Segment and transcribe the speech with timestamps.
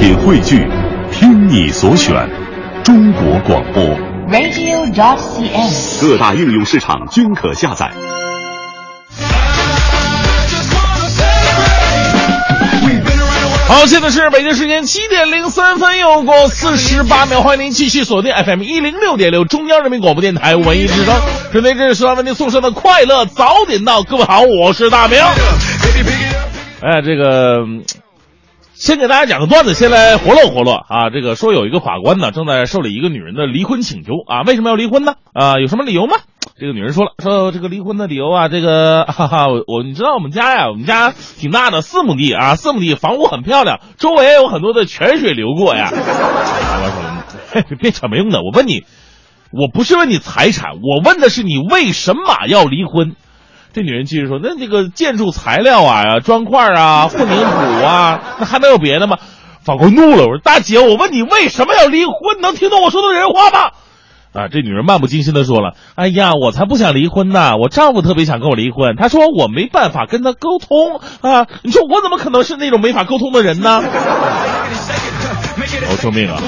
[0.00, 0.66] 品汇聚，
[1.12, 2.26] 听你所选，
[2.82, 3.84] 中国广播。
[4.30, 6.00] radio.cn。
[6.00, 7.92] 各大应用市场均可下载。
[13.68, 21.14] 好，现在是北京时间七点零三分，又过四十八秒，欢迎您继续锁定 FM 一零六点六中央人民广播电台文艺之声，
[21.52, 24.02] 准备这是为您送上的快乐早点到。
[24.02, 25.20] 各位好，我是大明。
[26.80, 27.84] 哎，这个嗯
[28.80, 31.10] 先给大家讲个段子，先来活络活络啊。
[31.10, 34.40] 这个说有一个法官呢，正在受理一个女人的离婚请求啊。
[34.40, 35.16] 为什么要离婚呢？
[35.34, 36.16] 啊，有什么理由吗？
[36.58, 45.90] 这个女人说了，说这个离婚的理由啊，这个 哈哈，我你知道我们家呀，我们家挺大的，四亩地啊，四亩地，房屋很漂亮，周围也有很多的泉水流过呀。
[45.90, 48.84] 法官说了， 别扯没用的，我问你，
[49.52, 53.14] 我不是问你财产，我问的是你为什么要离婚。
[53.72, 59.16] 这女人继续说：“那这个建筑材料啊、砖块啊、 混凝土啊，那还能有别的吗？”
[59.64, 62.40] 法官怒了，我说：“大姐，我问你为什么要离婚？
[62.40, 63.70] 能听懂我说的人话吗？”
[64.32, 67.56] 啊，这女人漫不经心的说了：“哎呀，我才不想离婚呢！
[67.60, 71.46] 我丈夫特别想跟我离婚，他说我没办法跟他沟通啊。
[71.62, 73.82] 你说我怎么可能是那种没法沟通的人呢？”
[75.90, 76.40] 我， 救命啊！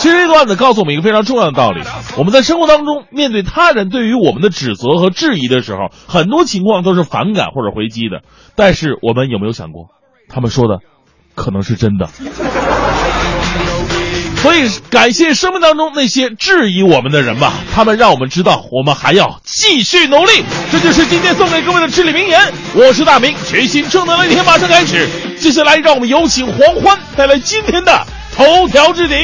[0.00, 1.82] 其实这段子告诉我们一个非常重要的道理：
[2.16, 8.22] 我们在生活当中面对他人对于我们的指责和质疑的时候，很多情况都是反感或者回击的。
[8.56, 9.88] 但是我们有没有想过，
[10.30, 10.78] 他们说的
[11.34, 12.08] 可能是真的？
[14.36, 20.32] 所以感谢生命当中那些质疑我们的人吧，他们让我们知道我们还要继续努力。
[20.72, 22.40] 这就是今天送给各位的至理名言。
[22.74, 25.06] 我是大明，全新正能量一天马上开始。
[25.38, 29.16] 接下来让我们有请黄欢带来今天的头条置顶。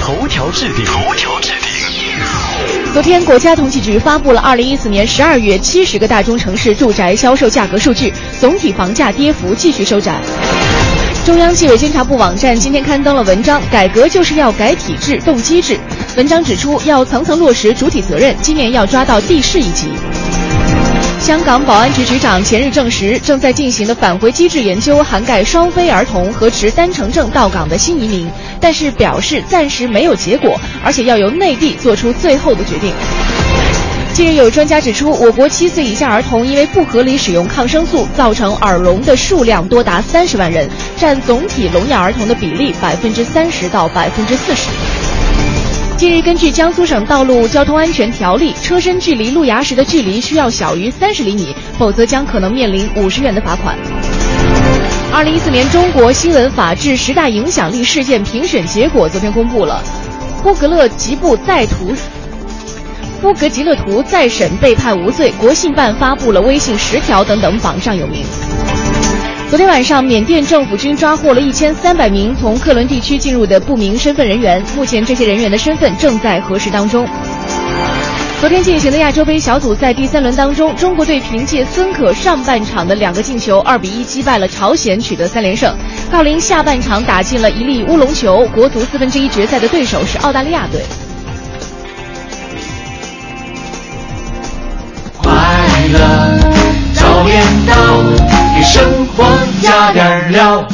[0.00, 2.92] 头条置顶，头条置顶。
[2.92, 10.20] 昨天，国家统计局发布了二零一四年十二月七十个大中城市住宅销售价格数据，总体房价跌幅继续收窄。
[11.24, 15.74] 中央纪委监察部网站今天刊登了文章《改革就是要改体制、动机制》。
[16.16, 19.88] 文章指出，要层层落实主体责任，今年要抓到地市一级。
[21.24, 28.30] 香港保安局局长前日证实，正在进行的返回机制研究涵盖双非儿童和持单程证到港的新移民，
[28.60, 32.92] 但是表示暂时没有结果，而且要由内地做出最后的决定。
[34.12, 40.68] 近日有专家指出，我国七岁以下儿童因为不合理使用抗生素，造成耳聋的数量多达三十万人，
[40.98, 44.68] 占总体聋哑儿童的比例百分之三十到百分之四十。
[46.04, 53.74] 近日，根据江苏省道路交通安全条例，车身距离路牙石的距离需要小于三十厘米，否则将可能面临五十元的罚款。
[55.10, 59.82] 二零一四年中国新闻法治十大影响力事件评选结果昨天公布了，
[60.42, 61.94] 呼格勒吉布在图。
[63.22, 68.26] 呼格吉勒图再审被判无罪，国信办发布了微信十条等等榜上有名。
[69.50, 77.06] 昨天晚上，缅甸政府军抓获了一千三百名从克伦地区进入的不明身份人员，目前这些人员的身份正在核实当中。
[78.40, 85.72] 昨天进行的亚洲杯小组赛第三轮当中，中国队凭借孙可上半场的两个进球，二比一击败了朝鲜，取得三连胜。
[86.12, 90.80] 郜林下半场打进了一粒乌龙球，国足四分之一决赛的对手是澳大利亚队。
[95.22, 95.32] 快
[95.92, 96.38] 乐
[96.92, 97.74] 早点到，
[98.54, 99.24] 给生活
[99.60, 100.64] 加点料。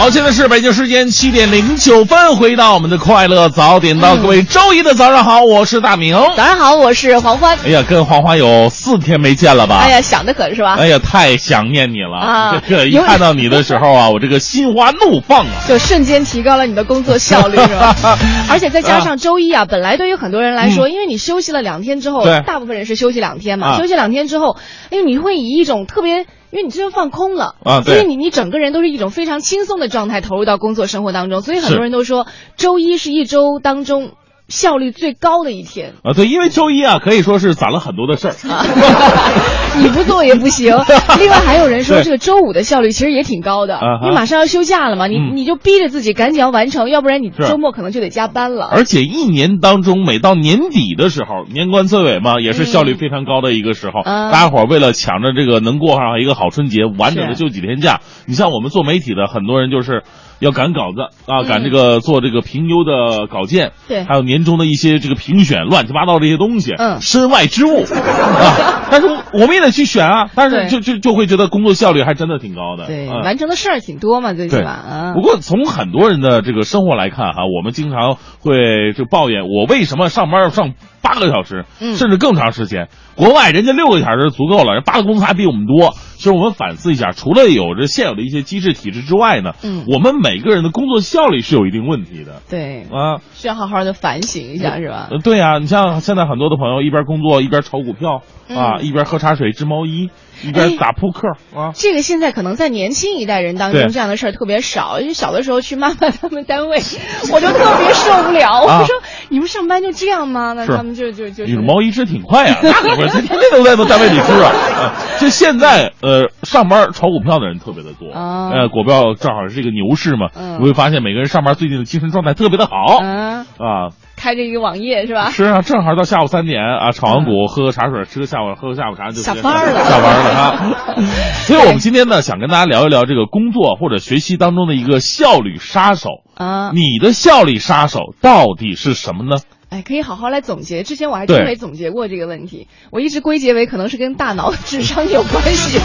[0.00, 6.14] 好，现在是北京时间七点零九分，回到我们的快乐早点到，各位周一的早上好，我是大明。
[6.34, 7.58] 早上好，我是黄欢。
[7.62, 9.80] 哎呀，跟黄欢有四天没见了吧？
[9.82, 10.76] 哎呀，想的可是吧？
[10.78, 12.16] 哎呀，太想念你了！
[12.16, 15.52] 啊这个一看到你的时候啊， 我这个心花怒放啊！
[15.68, 17.94] 就瞬间提高了你的工作效率，是吧？
[18.48, 24.56] 而且再加上周一啊，本来对于很多人来说，因为你休息了两天之后，大部分人是休息两天嘛，啊休息两天之后，
[24.88, 26.24] 哎，你会以一种特别。
[26.50, 34.12] 因为你真正放空了啊对所以你你整个人都是一种非常轻松的状态投入到工作生活当中，所以很多人都说周一是一周当中
[34.50, 35.94] 效率最高的一天。
[36.02, 38.34] 啊，对，因为周一啊，可以说是攒了很多的事儿。
[39.80, 40.76] 你不做也不行。
[41.18, 48.68] 另外还有人说，这个周五的效率其实也挺高的啊哈，因为马上要休假了嘛，你嗯你就逼着自己赶紧要完成，要不然你周末可能就得加班了。
[48.70, 54.00] 而且一年当中，每到年底的时候，年关岁尾嘛，也是效率非常高的一个时候。
[54.04, 58.00] 嗯大家伙儿为了抢着这个能过上一个好春节，完整的是休几天假。
[58.26, 60.02] 你像我们做媒体的，很多人就是
[60.40, 68.88] 要赶稿子啊，赶这个做这个评优的稿件，对还有年终的一些这个评选，乱七八糟这些东西，嗯身外之物 啊。
[68.90, 75.20] 但是我们也得去选啊，但是就就就会觉得工作效率还真的挺高的，对，嗯完成的事儿挺多嘛，最起码啊不。
[75.22, 80.72] 过从很多人的这个生活来看哈，我们经常会就抱怨我为什么上班要上
[81.02, 82.88] 八个小时，嗯甚至更长时间。
[83.14, 85.94] 国外人家六个小时足够了，人八个工资还比我们多。
[86.16, 93.20] 其实我们反思一下，除了有着现有的一些机制体制之外呢，嗯我们每个人的工作效率是有一定问题的对，啊。
[93.34, 95.08] 需要好好的反省一下，是吧？
[95.10, 100.10] 呃对呀、你像现在很多的朋友一边工作一边炒股票啊，嗯一边喝茶水织毛衣，
[100.44, 101.28] 一边哎打扑克。
[101.56, 101.72] 啊。
[101.74, 106.78] 这个现在可能在年轻一代人当中这样的事儿特别少，因为小的时候去妈妈他们单位，
[107.32, 108.64] 我就特别受不了。
[108.66, 108.80] 啊。
[108.80, 108.94] 我说
[109.28, 110.52] 你们上班就这样吗？
[110.54, 114.50] 那他们就就就你的毛衣织挺快呀、 那可不是，天天都在单位里织啊。
[114.80, 118.50] 啊就现在呃，上班炒股票的人特别的多，啊。
[118.50, 120.58] 呃，股票正好是这个牛市嘛，嗯。
[120.60, 122.98] 你会发现每个人上班最近的精神状态特别的好。
[122.98, 123.88] 啊，啊。
[124.20, 125.30] 开着一个网页是吧？
[125.30, 130.94] 是啊，正好到下午三点啊，炒完股喝个茶水，吃个下午喝个下午茶就下班了 下班了哈。
[131.46, 136.10] 所以我们今天呢，想跟大家聊一聊这个工作或者学习当中的一个效率杀手。
[136.36, 139.40] 啊，你的效率杀手到底是什么呢？
[139.70, 140.82] 哎，可以好好来总结。
[140.82, 145.78] 之前我还真没总结过这个问题，我一直归结为可能是跟大脑智商有关系。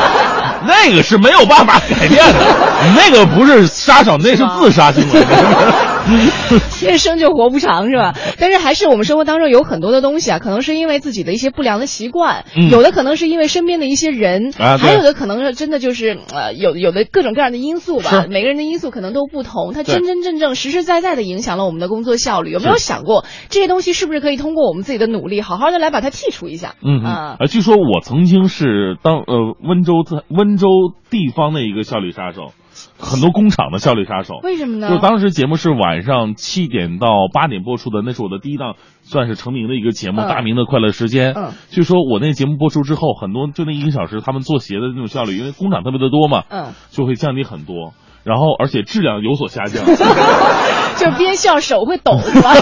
[0.66, 2.56] 那个是没有办法改变的，
[2.94, 5.93] 那个不是杀手，那是自杀行为。
[6.78, 8.14] 天生就活不长是吧？
[8.38, 18.26] 但是还是我们生活当中有很多的东西啊，可能是因为自己的一些不良的习惯，嗯有的可能是因为身边的一些人，啊还有的可能是真的就是呃有有的各种各样的因素吧。
[18.28, 22.50] 每个人的因素可能都不同，它真真正正实实在在的影响了我们的工作效率。
[22.50, 26.74] 有没有想过这些东西是不是可以通过我们自己的努力，好好的来把它剔除一下？
[26.84, 30.68] 嗯哼啊，呃，据说我曾经是当呃温州在温州
[31.10, 32.52] 地方的一个效率杀手，
[32.98, 34.40] 很多工厂的效率杀手。
[34.42, 34.88] 为什么呢？
[34.88, 41.34] 就当时节目是晚上七点到八点播出的，那是我的第一档算是成名的一个节目，嗯大明的快乐时间》。
[41.38, 47.94] 嗯，据说我那节目播出之后，很多就那一个小时，他们做鞋的那种效率，因为工厂特别的多嘛，嗯，就会降低很多，
[48.24, 49.84] 然后而且质量有所下降。
[50.98, 52.54] 就是边笑手会抖是吧？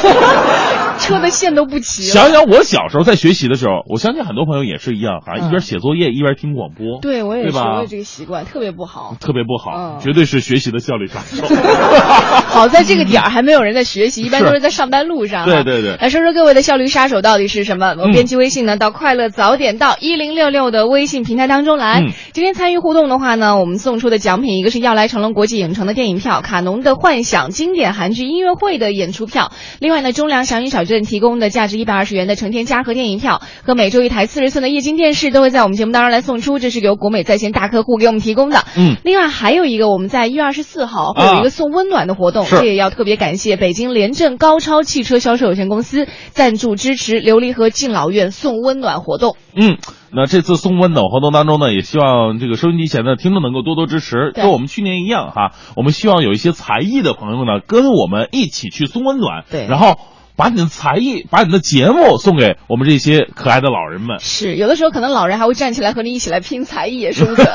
[0.99, 2.09] 车的线都不齐了。
[2.09, 7.01] 想想我小时候在学习的时候，我相信很多朋友也是一样啊，嗯一边写作业一边听广播。
[7.01, 9.17] 对，我也是，我有这个习惯，特别不好。
[9.21, 11.43] 特别不好，嗯绝对是学习的效率杀手。
[12.53, 15.45] 好在这个点儿还没有人在学习，一般都是在上班路上。
[15.47, 17.95] 对对对来说说各位的效率杀手到底是什么？
[17.99, 22.01] 我嗯编辑微信呢，到快乐早点到一零六六的微信平台当中来。
[22.01, 29.53] 嗯今天参与互动的话呢，我们送出的奖品一个是要来成龙国际影城的电影票，卡农的幻想经典韩剧音乐会的演出票。
[29.79, 38.65] 另外呢，中粮祥云小镇提供的价值一百二十元的成天嘉禾电影票和每周一台四十寸的液晶电视都会在我们节目当中来送出，这是由国美在线大客户给我们提供的。
[38.77, 49.37] 嗯，另外还有一个，我们在一月二十四号会有一个送温暖的活动，是这也要特别感谢北京联政高超汽车销售有限公司赞助支持琉璃河敬老院送温暖活动。
[49.55, 49.79] 嗯，
[50.15, 59.97] 那这次送温暖活动当中呢，也希望这个收音机前的听众能够多多支持，跟我们去年一样哈，我们希望有一些才艺的朋友呢，跟我们一起去送温暖，对然后
[60.37, 64.19] 把你的才艺，把你的节目送给我们这些可爱的老人们。
[64.21, 67.47] 是，有的时候可能老人还会站起来和你一起来拼才艺，也说不准。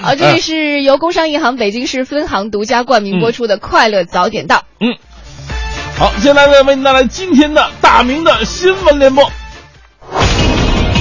[0.00, 4.56] 好，这里是由工商银行北京市分行独家冠名播出的《快乐早点到》。
[4.80, 4.94] 嗯，
[5.98, 9.24] 好，接下来呢，为您带来今天的大明的新闻联播。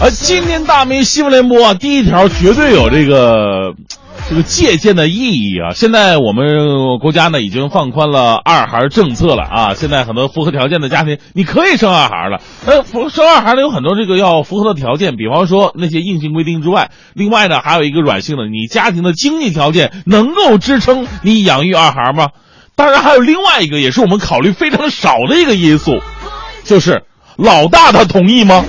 [0.00, 3.74] 呃，今天大明新闻联播啊，第一条绝对有这个
[4.30, 5.74] 这个借鉴的意义啊。
[5.74, 12.40] 现在我们国家呢已经放宽了二孩政策了啊，现在很多符合条件的家庭，你可以生二孩了。
[12.64, 22.28] 呃，符生二孩呢有很多这个要符合的条件，比方说那些硬性规定之外，另外呢还有一个软性的，你家庭的经济条件能够支撑你养育二孩吗？
[22.74, 25.98] 当然还有另外一个，也是我们考虑非常少的一个因素，
[26.64, 27.02] 就是
[27.36, 28.64] 老大他同意吗？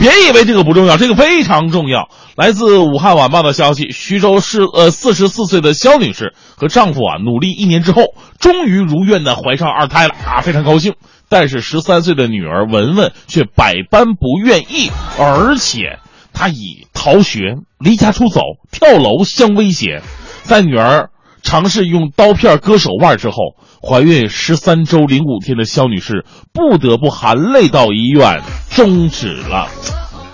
[0.00, 2.08] 别以为这个不重要，这个非常重要。
[2.34, 10.94] 来自武汉晚报的消息，徐州市呃四十四岁的肖女士和丈夫啊努力一年之后，终于如愿的怀上二胎了啊，非常高兴。
[11.28, 16.00] 但是十三岁的女儿文文却百般不愿意，而且
[16.32, 18.40] 她以逃学、离家出走、
[18.72, 20.02] 跳楼相威胁。
[20.42, 21.10] 在女儿
[21.42, 29.68] 尝试用刀片割手腕之后，怀孕十三周零五天的肖女士不得不含泪到医院，终止了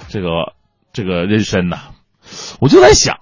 [0.08, 0.28] 这个
[0.92, 1.78] 这个妊娠呐。
[2.60, 3.16] 我就在想，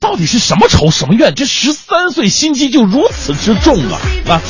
[0.00, 1.34] 到底是什么仇什么怨？
[1.34, 4.42] 这十三岁心机就如此之重啊啊！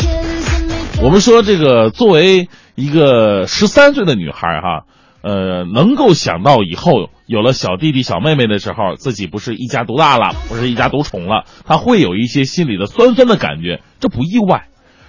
[1.03, 4.87] 我们说这个作为一个十三岁的女孩哈，
[5.23, 14.69] 呃，能够想到以后有了小弟弟小妹妹的时候，自己不是一家独大了，不是一家独宠了，他会有一些心里的酸酸的感觉，这不意外。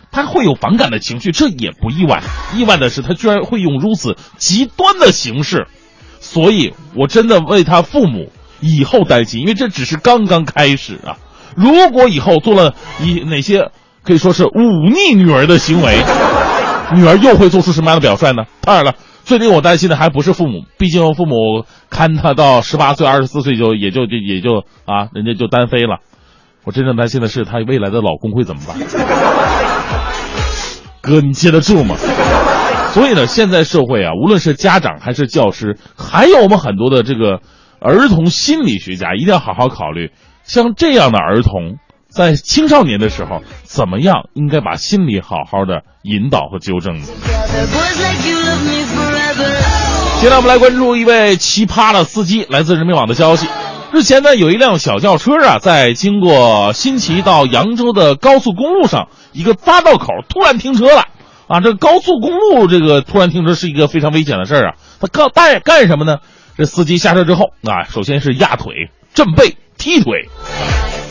[0.10, 2.24] 他会有反感的情绪，这也不意外。
[2.56, 5.68] 意外的是，他居然会用如此极端的形式，
[6.20, 8.32] 所以我真的为他父母
[8.62, 11.18] 以后担心，因为这只是刚刚开始啊。
[11.56, 13.70] 如果以后做了一哪些
[14.02, 16.02] 可以说是忤逆女儿的行为，
[16.96, 18.46] 女儿又会做出什么样的表率呢？
[18.62, 18.96] 当然了，
[19.28, 25.98] 最令我担心的还不是父母，毕竟父母看他到十八岁、二十四岁就也就就也就啊，人家就单飞了。
[26.64, 28.78] 我真正担心的是他未来的老公会怎么办？
[31.04, 31.98] 哥，你接得住吗？
[32.94, 37.42] 所以呢，现在社会啊，无论是家长还是教师，还有我们很多的这个
[37.82, 40.12] 儿童心理学家，一定要好好考虑，
[40.46, 41.76] 像这样的儿童，
[42.08, 47.08] 在青少年的时候，怎么样应该把心理好好的引导和纠正呢？
[50.20, 53.48] 接下来我们来关注一位奇葩的司机，来自人民网的消息。
[53.94, 61.04] 日前呢，有一辆小轿车啊，在经过新奇到扬州的高速公路上一个匝道口突然停车了。
[61.48, 64.74] 啊，这高速公路这个突然停车是一个非常危险的事儿啊。
[65.00, 66.18] 他干干干什么呢？
[66.58, 68.74] 这司机下车之后啊，首先是压腿、
[69.14, 70.28] 震背、踢腿。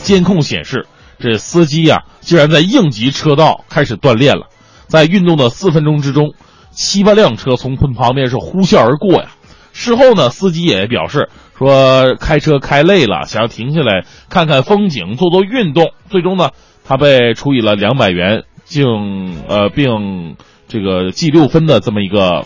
[0.03, 0.85] 监控显示，
[1.17, 4.47] 这司机呀，竟然在应急车道开始锻炼了。
[4.87, 6.33] 在运动的四分钟之中，
[6.77, 9.31] 七八辆车从旁边是呼啸而过呀。
[9.73, 15.91] 事后呢，司机也表示说，开车开累了，想要停下来看看风景，做做运动。
[16.09, 16.51] 最终呢，
[16.85, 20.35] 他被处以了两百元，并呃并
[20.67, 22.43] 这个记六分的这么一个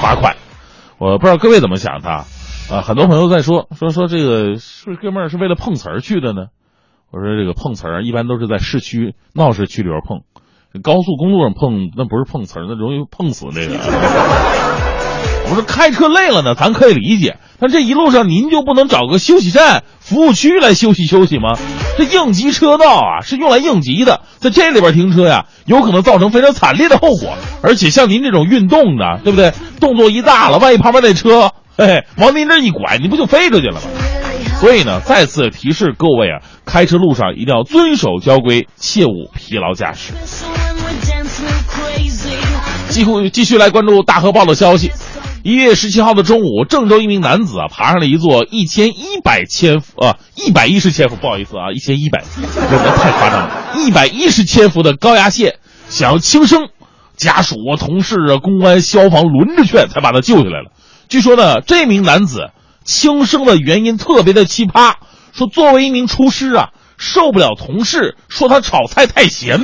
[0.00, 0.36] 罚款。
[0.98, 6.46] 我不知道各位怎么想的，啊，很多朋友在说说说这个是哥们儿是为了碰瓷儿去的呢。
[7.10, 10.20] 我说这个碰瓷儿一般都是在市区闹市区里边碰，
[10.80, 13.74] 高速公路上碰那不是碰瓷儿，那容易碰死那个。
[15.50, 17.36] 我说开车累了呢，咱可以理解。
[17.58, 21.58] 但这一路上您就不能找个休息站、服务区来休息休息吗？
[21.98, 27.34] 这应急车道啊是用来应急的，在这里边停车呀，有可能造成非常惨烈的后果。
[27.62, 29.52] 而且像您这种运动的，对不对？
[29.78, 33.82] 动作一大了，万一旁边那车，嘿，往您这一拐，你不就飞出去了吗？
[34.58, 40.14] 所以呢，再次提示各位啊，开车路上一定要遵守交规，切勿疲劳驾驶。
[42.92, 44.92] 继续继续来关注大河报的消息。
[45.42, 55.54] 一月十七号的中午，郑州一名男子啊爬上了一座一千一百千伏啊一百一十千伏，不好意思啊，一千一百，这太夸张了，一百一十千伏的高压线，
[55.88, 56.68] 想要轻生，
[57.16, 60.70] 家属啊、同事啊、公安、消防轮着劝，才把他救下来了。
[61.08, 62.50] 据说呢，这名男子
[62.84, 64.96] 轻生的原因特别的奇葩，
[65.32, 66.68] 说作为一名厨师啊，
[66.98, 69.60] 受不了同事说他炒菜太咸。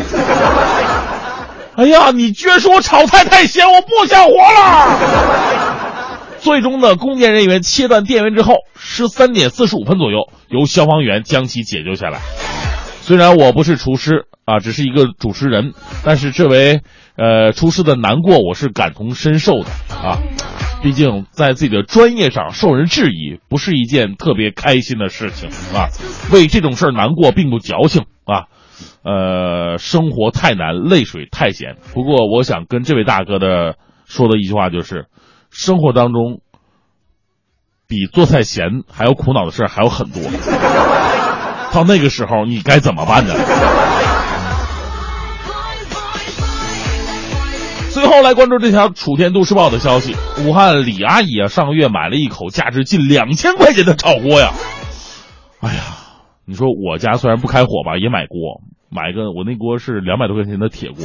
[1.79, 6.19] 哎呀，你居然说我炒菜太咸，我不想活了！
[6.43, 12.19] 最终呢，供电人员切断电源之后，十三点四十五分左右，由消防员将其解救下来。
[13.03, 15.73] 虽然我不是厨师啊，只是一个主持人，
[16.05, 16.81] 但是这位
[17.17, 19.71] 呃厨师的难过，我是感同身受的
[20.05, 20.19] 啊。
[20.83, 25.91] 毕竟在自己的专业上受人质疑，不是一件特别开心的事情啊。
[26.33, 28.47] 为这种事儿难过，并不矫情啊。
[29.09, 31.77] 呃，生活太难，泪水太咸。
[31.95, 35.07] 不过，我想跟这位大哥的说的一句话就是：
[35.51, 36.43] 生活当中
[37.87, 40.21] 比做菜咸还要苦恼的事还有很多。
[41.73, 43.33] 到那个时候，你该怎么办呢？
[47.95, 54.53] 最后来关注这条《楚天都市报》的消息：武汉李阿姨啊，上个月买了一口价值近两千块钱的炒锅呀。
[55.61, 55.81] 哎呀！
[56.45, 61.05] 你说我家虽然不开火吧，也买锅，买个我那锅是两百多块钱的铁锅，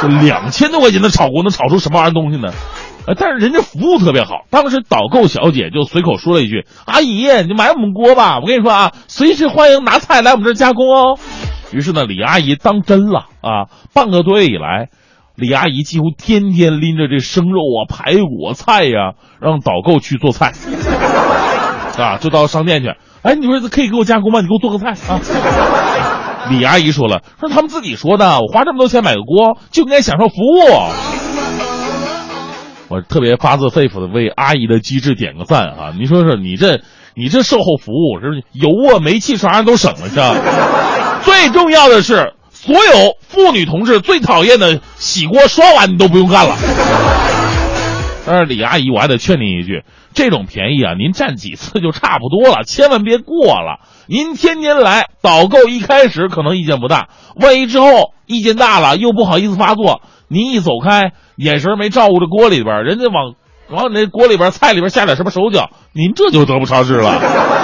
[0.00, 2.52] 这 两千多块钱的炒锅能炒出什么玩意儿东西呢？
[3.06, 11.18] 呃，但是人家服务特别好，当时导购小姐就随口说了一句：“阿姨，你买我们锅吧，我跟你说啊，随时欢迎拿菜来我们这儿加工哦。”
[11.70, 14.88] 于是呢，李阿姨当真了啊，半个多月以来，
[15.36, 20.52] 李阿姨几乎天天拎着这生肉啊、排骨菜呀，让导购去做菜，
[22.02, 22.94] 啊，就到商店去。
[23.20, 24.40] 哎，你说可以给我加工吗？
[24.40, 25.20] 你给我做个菜啊！
[26.50, 30.60] 李阿姨说了，说他们自己说的，我花这么多钱买个锅，就应该享受服务。
[32.88, 35.92] 我特别发自肺腑的为阿姨的机智点个赞啊！
[35.98, 36.80] 你说说，你这
[37.14, 40.36] 你这售后服务是油啊、煤气啥都省了是吧。
[41.24, 46.56] 最重要的是，所有妇女同志最讨厌的洗锅刷碗你都不用干了。
[48.26, 49.82] 但是李阿姨，我还得劝您一句，
[50.14, 53.80] 这种便宜啊，您占几次就差不多了， 千万别过了。
[54.06, 63.34] 您天天来导购，一开始可能意见不大，万一之后意见大了，又不好意思发作，您一走开，眼神没照顾着锅里边，人家往
[63.70, 67.63] 往你那锅里边菜里边下点什么手脚，您这就得不偿失了。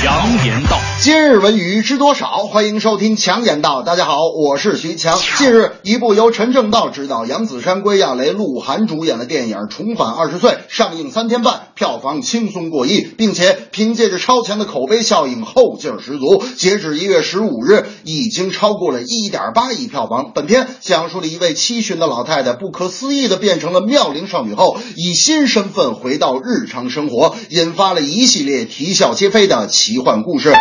[0.00, 0.78] 强言道。
[1.00, 2.44] 今日文娱知多少？
[2.46, 3.82] 欢迎收听强言道。
[3.82, 5.18] 大家好，我是徐强。
[5.38, 16.44] 近日，一部由陈正道执导、杨子姗、归亚蕾、鹿晗主演的电影《重返二十岁》上映三天半，票房轻松过亿，并且凭借着超强的口碑效应，后劲十足。
[16.56, 20.30] 截止一月十五日，已经超过了一点八亿票房。
[20.32, 30.52] 本片讲述了一位七旬的老太太，不可思议的变成了妙龄少女后，以新身份回到日常生活，引发了一系列啼笑皆非的奇奇幻故事。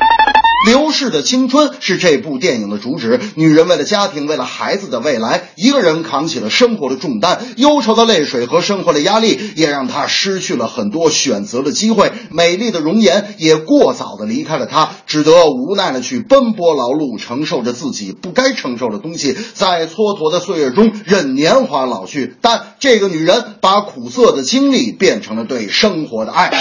[0.66, 3.20] 流逝的青春是这部电影的主旨。
[3.36, 7.46] 女人为了家庭，为了孩子的未来，一个人扛起了生活的重担。
[7.58, 12.14] 忧愁的泪水和生活的压力，也让她失去了很多选择的机会。
[12.32, 22.34] 美丽的容颜也过早的离开了她，只得无奈的去奔波劳碌，承受着自己不该承受的东西，在蹉跎的岁月中任年华老去。
[22.42, 26.52] 但这个女人把苦涩的经历变成了对生活的爱。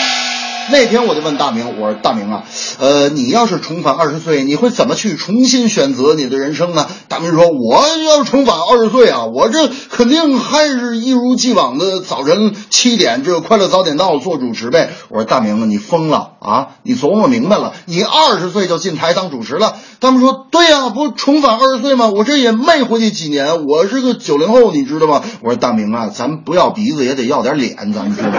[0.70, 2.44] 那天我就问大明，我说大明啊，
[2.78, 6.86] 呃，你要是重返二十岁，你会怎么去重新选择你的人生呢？
[7.08, 14.90] 大明说，我要重返二十岁啊，我这肯定还是一如既往的早晨七点这个快乐早点到做主持呗。
[15.08, 16.68] 我说大明啊，你疯了啊！
[16.82, 19.76] 你琢磨明白了，你二十岁就进台当主持了。
[20.00, 22.08] 他们说，对呀、不重返二十岁吗？
[22.08, 25.22] 我这也没回去几年，我是个九零后，你知道吗？
[25.42, 28.36] 我说大明啊，咱不要鼻子也得要点脸，咱们知道吗？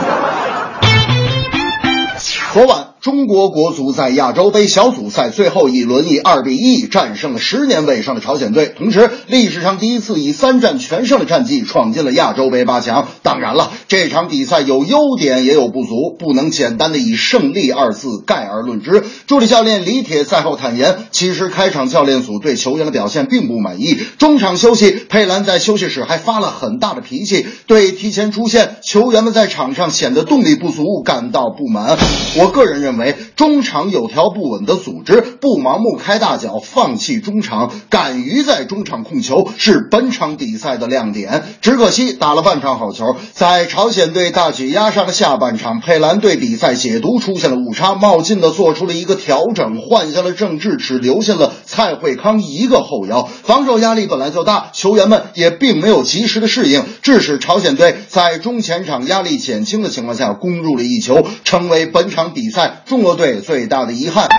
[2.58, 13.08] 昨晚，中国国足在亚洲杯小组赛最后一轮以二比一战胜了十年未上的朝鲜队，同时历史上第一次以三战全胜的战绩闯进了亚洲杯八强。
[13.22, 19.04] 当然了，这场比赛有优点也有不足，不能简单的以胜利二字概而论之。
[19.28, 31.98] 助理教练李铁赛后坦言，其实开场教练组对球员的表现并不满意，中场休息，佩兰在休息室还发了很大的脾气，对提前出现球员们在场上显得动力不足感到不满。
[32.38, 41.44] 我个人认认为，中场有条不紊的组织，不盲目开大脚，放弃中场，敢于在中场控球，是本场比赛的亮点。
[41.60, 64.30] 只可惜打了半场好球，在朝鲜队大举压上的下半场，佩兰对比赛解读出现了误差，冒进的做出了一个调整，换下了郑智，只留下了蔡慧康一个后腰，防守压力本来就大，球员们也并没有及时的适应，致使朝鲜队在中前场压力减轻的情况下攻入了一球，成为本场比赛中国队最大的遗憾。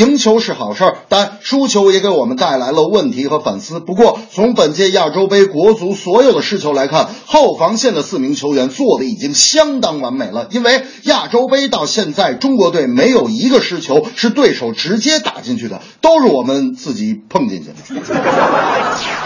[0.00, 3.78] 赢球是好事儿，但输球也给我们带来了问题和反思。
[3.78, 10.48] 不过，从本届亚洲杯国足所有的失球来看，后防线的四名球员做的已经相当完美了。
[10.50, 17.74] 因为亚洲杯到现在，中国队没有一个失球是对手直接打进去的，都是我们自己碰进去的。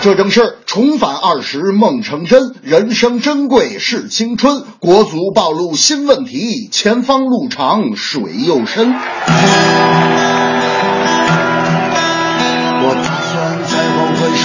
[0.03, 4.65] 这正是重返二十梦成真，人生珍贵是青春。
[4.81, 8.95] 国足暴露新问题，前方路长水又深。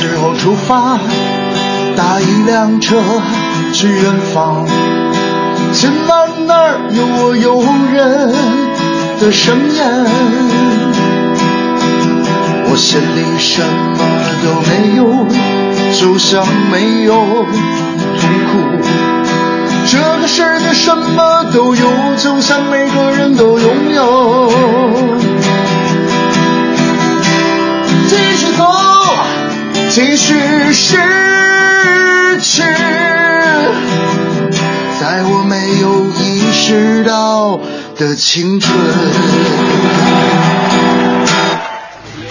[0.03, 0.99] 时候出发，
[1.95, 3.01] 搭一辆车
[3.71, 4.67] 去远方。
[5.71, 7.63] 前方那儿有我诱
[7.93, 8.35] 人
[9.21, 10.05] 的盛宴，
[12.69, 13.99] 我心里什么
[14.43, 15.07] 都没有，
[15.97, 17.13] 就像没有
[18.19, 18.51] 痛苦。
[19.87, 21.87] 这个世界什么都有，
[22.17, 24.51] 就像每个人都拥有。
[29.93, 30.33] 继续
[30.73, 30.97] 失
[32.41, 32.63] 去，
[34.99, 37.59] 在我没有意识到
[37.95, 38.75] 的青春。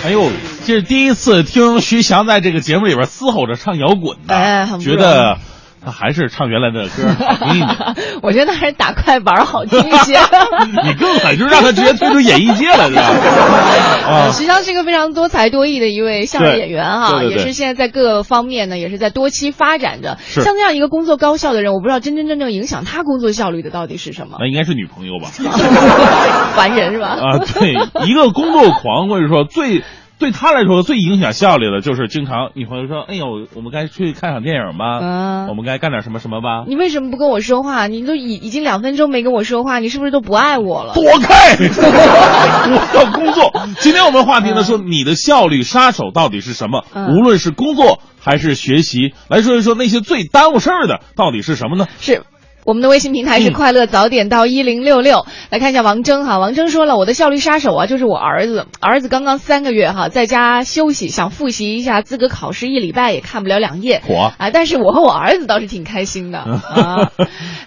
[0.05, 0.29] 哎呦，
[0.66, 5.38] 这是第一次听徐翔在这个节目里边嘶吼着唱摇滚的，哎觉得
[5.85, 7.77] 他还是唱原来的歌好听一点。
[8.23, 10.18] 我觉得还是打快板好听一些。
[10.85, 13.03] 你更狠，就是让他直接退出演艺界了，是吧？
[14.07, 20.18] 啊，徐翔是一个非常多才多艺的一位相声演员哈，也是现在在各个方面呢，也是在多期发展的。
[20.27, 24.37] 像这样一个工作高效的人，我不知道真真正正影响他工作效率的到底是什么？
[24.40, 25.31] 那应该是女朋友吧？
[26.55, 27.09] 烦人是吧？
[27.09, 27.73] 啊，对，
[28.07, 29.83] 一个工作狂或者说最
[30.22, 37.88] 对他来说最影响效率的，就是经常女朋友说：“哎呦，我们该去看场电影吧，嗯我们该干点什么什么吧。”你为什么不跟我说话？
[37.88, 40.94] 你都已已经两分钟没跟我说话，你是不是都不爱我了？
[40.94, 41.56] 躲开！
[41.58, 43.52] 我要工作。
[43.80, 46.85] 今天我们话题呢说你的效率杀手到底是什么？
[46.94, 51.87] 嗯无论是工作还是学习，来说一说那些最耽误事儿的到底是什么呢？
[52.00, 52.22] 是。
[52.64, 53.53] 我们的微信平台是嗯。
[53.53, 64.33] 快乐早点到一零六六，来看一下王峥哈，王峥说了，我的效率杀手啊，就是我儿子，儿子刚刚三个月哈，在家休息，想复习一下资格考试，一礼拜也看不了两页，火。
[64.38, 66.38] 啊，但是我和我儿子倒是挺开心的。
[66.40, 67.11] 啊。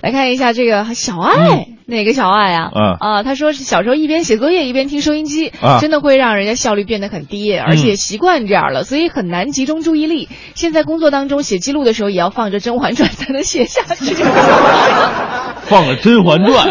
[0.02, 2.72] 来看一下这个小爱，哪个小爱啊？
[2.74, 2.98] 嗯。
[3.00, 5.80] 啊，他说是小时候一边写作业一边听收音机，啊。
[5.80, 10.30] 真的会让人家效率变得很低，而且习惯这样了，所以很难集中注意力。
[10.56, 14.16] 现在工作当中写记录的时候，也要放着《甄嬛传》才能写下去。
[15.66, 16.68] 放个《甄嬛传》，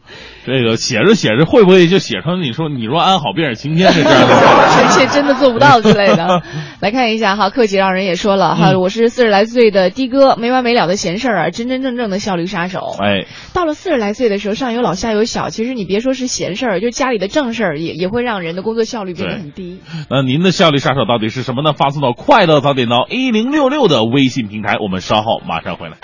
[0.46, 4.34] 这个写着写着会不会就写成你说你若安好，便是晴天这样的？
[4.72, 6.42] 臣妾真的做不到之类的。
[6.80, 12.96] 来看一下哈，客气让人也说了哈，嗯我是四十来岁的的哥，没完没了的闲事儿啊，真真正正的效率杀手。
[13.02, 19.80] 哎，到了四十来岁的时候，上有老下有小，其实你别说是闲事儿，就家里的正事儿也也会让人的工作效率变得很低。
[20.08, 21.74] 那您的效率杀手到底是什么呢？
[21.74, 25.98] 发送到快乐早点到一零六六的微信平台，我们稍后马上回来。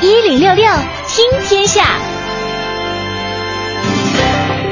[0.00, 0.64] 一零六六
[1.08, 1.98] 听天下。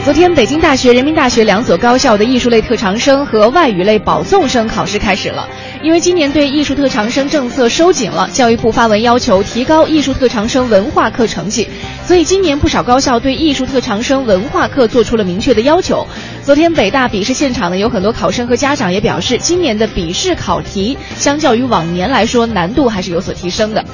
[0.04, 5.48] 昨天，北京大学、人民大学两所高校的艺术类特长生和外语类保送生考试开始了。
[5.80, 11.68] 因为今年对艺术特长生政策收紧了，教育部发文要求提高艺术特长生文化课成绩，
[12.04, 16.04] 所以今年不少高校对艺术特长生文化课做出了明确的要求。
[16.42, 23.85] 昨天北大笔试现场呢，有很多考生和家长也表示，今年的笔试考题相较于往年来说，难度还是有所提升的。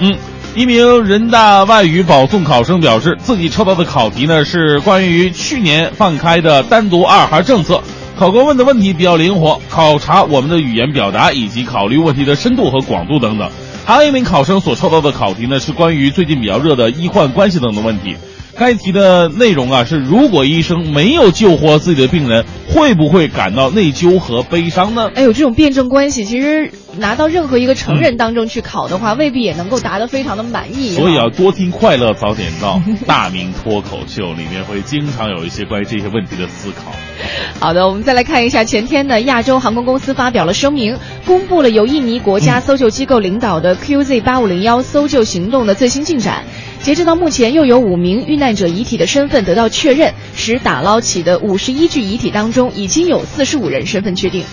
[0.00, 0.14] 嗯，
[0.56, 7.82] 一名人大外语保送考生表示，自己抽到的考题呢是关于去年放开的单独二孩政策。
[8.16, 13.50] 考官问的问题比较灵活，考察我们的语言表达以及考虑问题的深度和广度等等。
[13.84, 18.14] 还有一名考生所抽到的考题呢是关于最近比较热的医患关系等等问题。
[18.56, 25.10] 该题的内容啊是：如果医生没有救活自己的病人，会不会感到内疚和悲伤呢？
[25.16, 30.92] 哎呦，这种辩证关系，其实拿到任何一个成人当中去考的话，未必也能够答得非常的满意。
[30.92, 36.92] 所以要多听《快乐早点到》大明脱口秀，里面会经常有一些关于这些问题的思考。
[37.60, 46.44] 好的，我们再来看一下前天的，亚洲航空公司发表了声明，公布了由印尼国家搜救机构领导的 QZ 八五零幺搜救行动的最新进展。
[46.80, 54.44] 截止到目前，又有五名遇难者遗体的身份得到确认，使打捞起的五十一具遗体当中，已经有四十五人身份确定。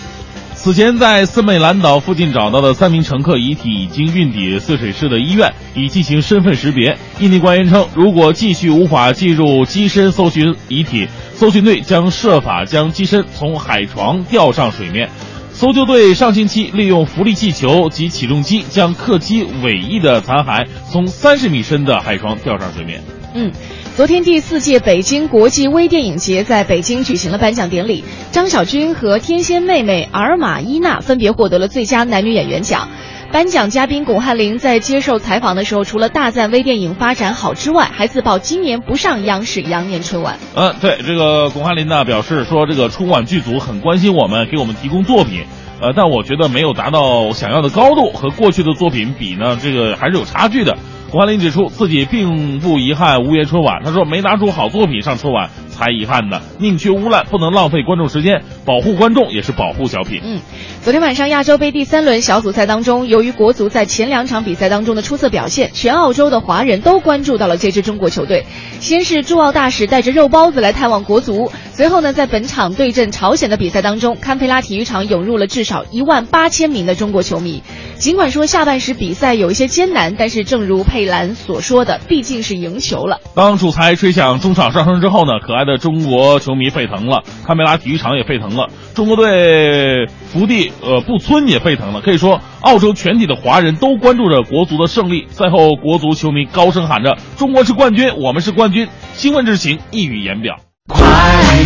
[0.62, 6.96] 此前在斯美兰岛附近找到的三名乘客遗体已经运抵泗水市的医院，以进行身份识别。
[7.18, 15.10] 印尼官员称，如果继续无法进入机身搜寻遗体，搜寻队将设法将机身从海床吊上水面。
[15.52, 23.02] 搜救队上星期利用浮力气球及起重机将客机尾翼的残骸从三十米深的海床吊上水面。
[23.34, 23.50] 嗯，
[23.94, 32.88] 昨天第四届北京国际微电影节在北京举行了颁奖典礼，张小军和天仙妹妹尔玛伊娜分别获得了最佳男女演员奖。
[33.30, 40.38] 颁奖嘉宾巩汉林在接受采访的时候，除了大赞微电影发展好之外，还自曝今年不上央视羊年春晚。
[40.54, 45.44] 嗯，对，这个巩汉林呢表示说，这个春晚剧组很关心我们，给我们提供作品，
[45.82, 50.78] 呃，但我觉得没有达到想要的高度，和过去的作品比呢，这个还是有差距的。
[51.12, 60.20] 胡汉林指出自己并不遗憾无缘春晚，他说没拿出好作品上春晚才遗憾呢，宁缺毋滥，不能浪费观众时间，保护观众也是保护小品。
[60.22, 60.40] 嗯，
[60.82, 68.44] 昨天晚上亚洲杯第三轮小组赛当中，由于国足在前两场比赛当中的出色表现，全澳洲的华人都关注到了这支中国球队。
[68.78, 77.62] 先是驻澳大使带着肉包子来探望国足，随后呢，在本场对阵朝鲜的比赛当中，堪培拉体育场涌入了至少一万八千名的中国球迷。
[77.96, 83.20] 尽管说下半时比赛有一些艰难，但是正如佩兰所说的，毕竟是赢球了。
[83.34, 92.00] 当主裁吹响中场哨声之后呢，可爱的中国球迷沸腾了，堪培拉体育场也沸腾了，中国队福地呃布村也沸腾了。
[92.00, 95.26] 可以说，澳洲全体的华人都关注着国足的胜利。
[95.30, 100.56] 赛后，国足球迷高声喊着：“中国是冠军，我们是冠军！”兴奋之情溢于言表。
[100.88, 101.00] 快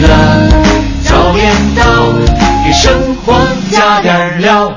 [0.03, 0.09] 乐
[1.03, 1.85] 早点到，
[2.65, 3.35] 给生活
[3.71, 4.73] 加点料。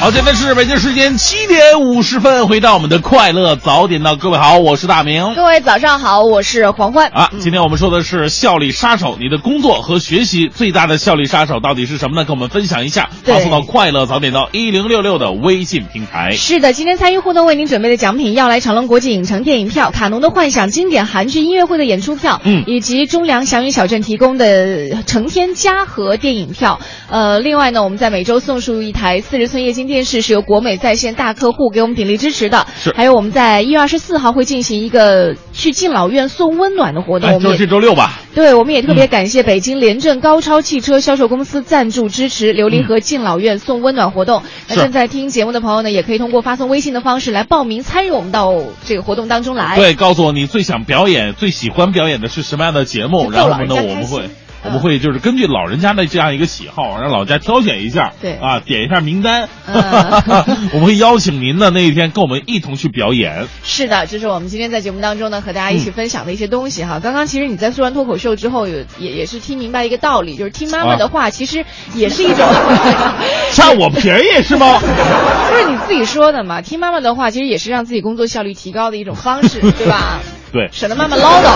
[0.00, 5.34] 好，现在是北京时间七点五十分，回到我们的快乐早点到，各位好，我是大明。
[5.34, 12.24] 各位早上好，我是黄欢啊，今天我们说的是效率杀手，你的工作和学习最大的效率杀手到底是什么呢？
[12.24, 16.30] 跟我们分享一下，发送到快乐早点到一零六六的微信平台。
[16.30, 26.78] 是的，今天参与互动为您准备的奖品：要来长隆国际影城电影票、卡农的幻想经典韩剧音乐会的演出票，嗯以及中粮祥云小镇提供的成天嘉禾电影票。
[27.10, 32.66] 呃，另外呢，我们在每周送出一台四十寸液晶电视，是由国美在线大客户给我们鼎力支持的。
[32.80, 38.20] 是还有我们在一月二十四号会进行一个去敬老院送温暖的活动，哎，我们也就是这周六吧。
[38.34, 44.42] 对，我们也特别感谢北京廉政高超汽车销售公司赞助支持琉璃河敬老院送温暖活动。
[44.68, 49.76] 那是正在听节目的朋友呢，也可以通过发送微信的方式来报名参与我们到这个活动当中来。
[49.76, 54.28] 对，告诉我你最想表演、最喜欢表演的是什么样的节目，然后呢，我们会。
[54.64, 63.46] 我们会就是根据老人家的这样一个喜好，让老家挑选一下，对啊，点一下名单， 嗯我们会邀请您呢那一天跟我们一同去表演。
[63.62, 67.00] 是的，这是我们今天在节目当中呢和大家一嗯起分享的一些东西哈。
[67.00, 72.38] 刚刚其实你在说完脱口秀之后，有也也是听明白一个道理，就是听妈妈的话，其实也是一种。
[73.52, 74.78] 占我便宜是吗？
[74.82, 76.60] 不是你自己说的嘛？
[76.60, 80.20] 听妈妈的话，其实也是让自己工作效率提高的一种方式，对吧？
[80.52, 81.48] 对，省得妈妈唠叨。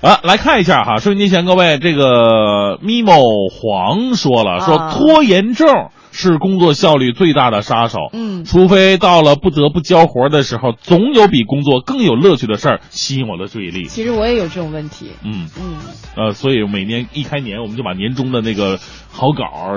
[0.00, 5.68] 啊，来看一下哈，收音机前各位，这个咪某黄说了，说啊拖延症
[6.12, 7.98] 是工作效率最大的杀手。
[8.12, 13.84] 嗯除非到了不得不交活的时候，总有比工作更有乐趣的事儿吸引我的注意力。
[13.86, 15.12] 其实我也有这种问题。
[15.24, 15.76] 嗯，嗯，
[16.16, 18.78] 呃，所以每年一开年，我们就把年终的那个
[19.10, 19.76] 好稿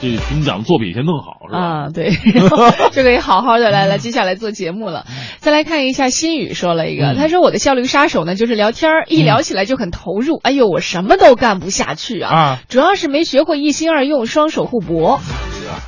[0.00, 1.58] 这个评奖作品先弄好，是吧？
[1.58, 2.10] 啊，对，
[2.92, 5.04] 就可以好好的来来接下来做节目了。
[5.38, 15.20] 再来看一下心宇说了一个，嗯他说我的效率杀手呢就是聊天儿，一聊起来就很投入，哎呦我什么都干不下去啊，啊主要是没学会一心二用，双手互搏。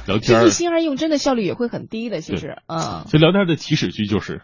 [0.07, 4.43] 聊天一，心二用真的效率也会很低的，其实，嗯，这聊天的起始句就是，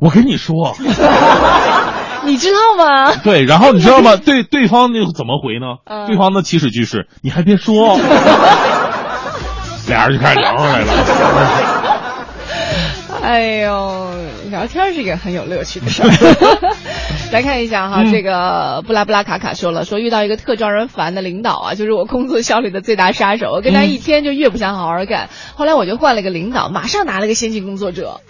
[0.00, 0.74] 我跟你说，
[2.24, 3.14] 你知道吗？
[3.22, 4.16] 对，然后你知道吗？
[4.16, 5.78] 对，对方那个怎么回呢？
[5.84, 7.96] 嗯对方的起始句是，你还别说，
[9.88, 10.92] 俩人就开始聊上来了。
[13.22, 14.10] 哎呦，
[14.54, 16.08] 聊天是一个很有乐趣的事儿。
[17.32, 23.50] 来看一下哈，嗯这个布拉布拉卡卡说了，说遇到一个特招人烦的领导啊，就是我工作效率的最大杀手。
[23.50, 28.20] 我跟他嗯一天就越不想好好干，后来我就换了个领导，马上拿了个先进工作者。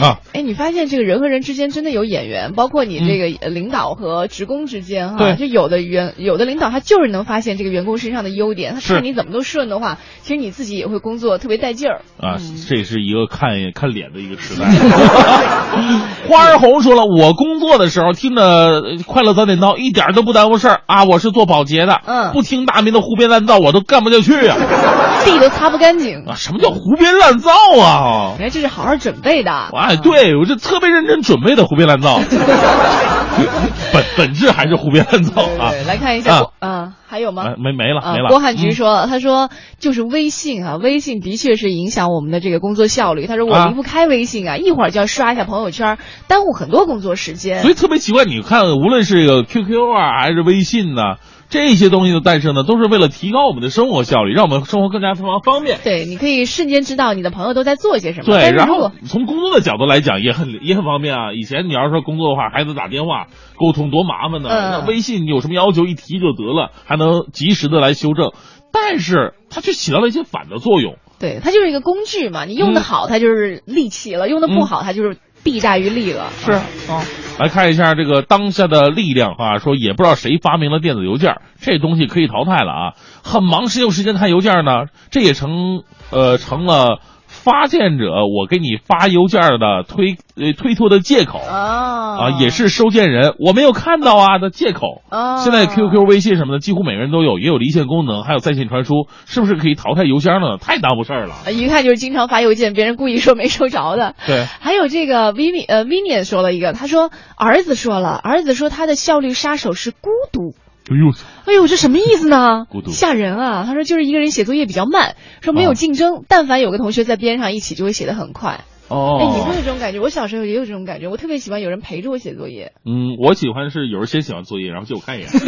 [0.00, 12.02] 啊，哎，你发现这个人和人之间真的有眼缘，包括你这个呃领导和职工之间哈，对就有的员有的领导他就是能发现这个员工身上的优点，他是看你怎么都顺的话，其实你自己也会工作特别带劲儿。
[12.20, 12.36] 啊，
[12.68, 14.66] 这是一个看看脸的一个时代。
[16.28, 21.04] 花儿红说了，我工作的时候听的《快乐早点到》一点儿都不耽误事儿啊！
[21.04, 24.56] 我是做保洁的，嗯不听大明的胡编乱造，我都干不下去啊、
[25.24, 26.34] 地都擦不干净，啊！
[26.34, 28.34] 什么叫胡编乱造啊？
[28.38, 29.50] 原来这是好好准备的。
[29.78, 32.18] 哎，对我这特别认真准备的胡编乱造，
[33.92, 35.72] 本本质还是胡编乱造啊！
[35.86, 37.44] 来看一下，郭啊，还有吗？
[37.46, 38.28] 哎没没了啊没了。
[38.28, 43.26] 郭汉菊嗯说，他说就是微信啊，微信的确是影响我们的这个工作效率。
[43.26, 47.70] 他说我啊离不开微信啊，一会儿就要刷一下朋友圈，耽误很多工作时间所。
[47.70, 51.16] 以特别奇怪，你看，无论是这个 QQ 啊，还是微信呐、
[51.50, 55.78] 这些东西的诞生呢，都是为了提高我们的生活效率，让我们生活更加非常方便。
[55.82, 58.24] 对，你可以瞬间知道你的朋友都在做些什么。
[58.26, 61.32] 对，然后从工作的角度来讲，也很也很方便啊。
[61.32, 64.48] 以前你要是说工作的话，还得打电话沟通，多麻烦呢。
[64.50, 68.32] 嗯那微信有什么要求一提就得了，还能及时的来修正。
[68.70, 70.96] 但是它却起到了一些反的作用。
[71.18, 76.28] 对，它就是一个工具嘛，你用的嗯好，它就是利器了；用的不好，它就是弊大于利了。
[76.44, 77.02] 是啊，
[77.38, 82.94] 来看一下这个当下的力量啊，说也不知道谁发明了电子邮件，这东西可以淘汰了啊。
[83.22, 84.86] 很忙，谁有时间看邮件呢？
[85.10, 87.00] 这也成呃成了
[87.48, 95.00] 发件者我给你发邮件的推呃推脱的借口啊啊，也是收件人我没有看到啊的借口。
[95.08, 100.58] 啊现在 QQ、微信什么的，几乎每个人都有，也有离线功能，还有在线传输，是不是可以淘汰邮箱呢？
[100.58, 101.34] 太耽误事儿了。
[101.46, 104.14] 啊一看就是经常发邮件，别人故意说没收着的。
[104.26, 110.54] 对，还有这个 Vivi 呃 Vinian 说了一个，他说儿子说了，儿子说他的效率杀手是孤独。
[110.90, 111.12] 哎呦，
[111.46, 112.64] 哎呦，这什么意思呢？
[112.70, 113.64] 孤独吓人啊！
[113.66, 118.60] 他说就是一个人写作业比较慢，说没有啊竞争，但凡有个同学在边上一起，就会写得很快。
[118.88, 120.00] 哦，哎，你会有这种感觉？
[120.00, 122.72] 我小时候也有这种感觉，我特别喜欢有人陪着我写作业。
[122.86, 125.28] 嗯，我喜欢是有人先写完作业，然后借我看一眼。
[125.32, 125.38] 你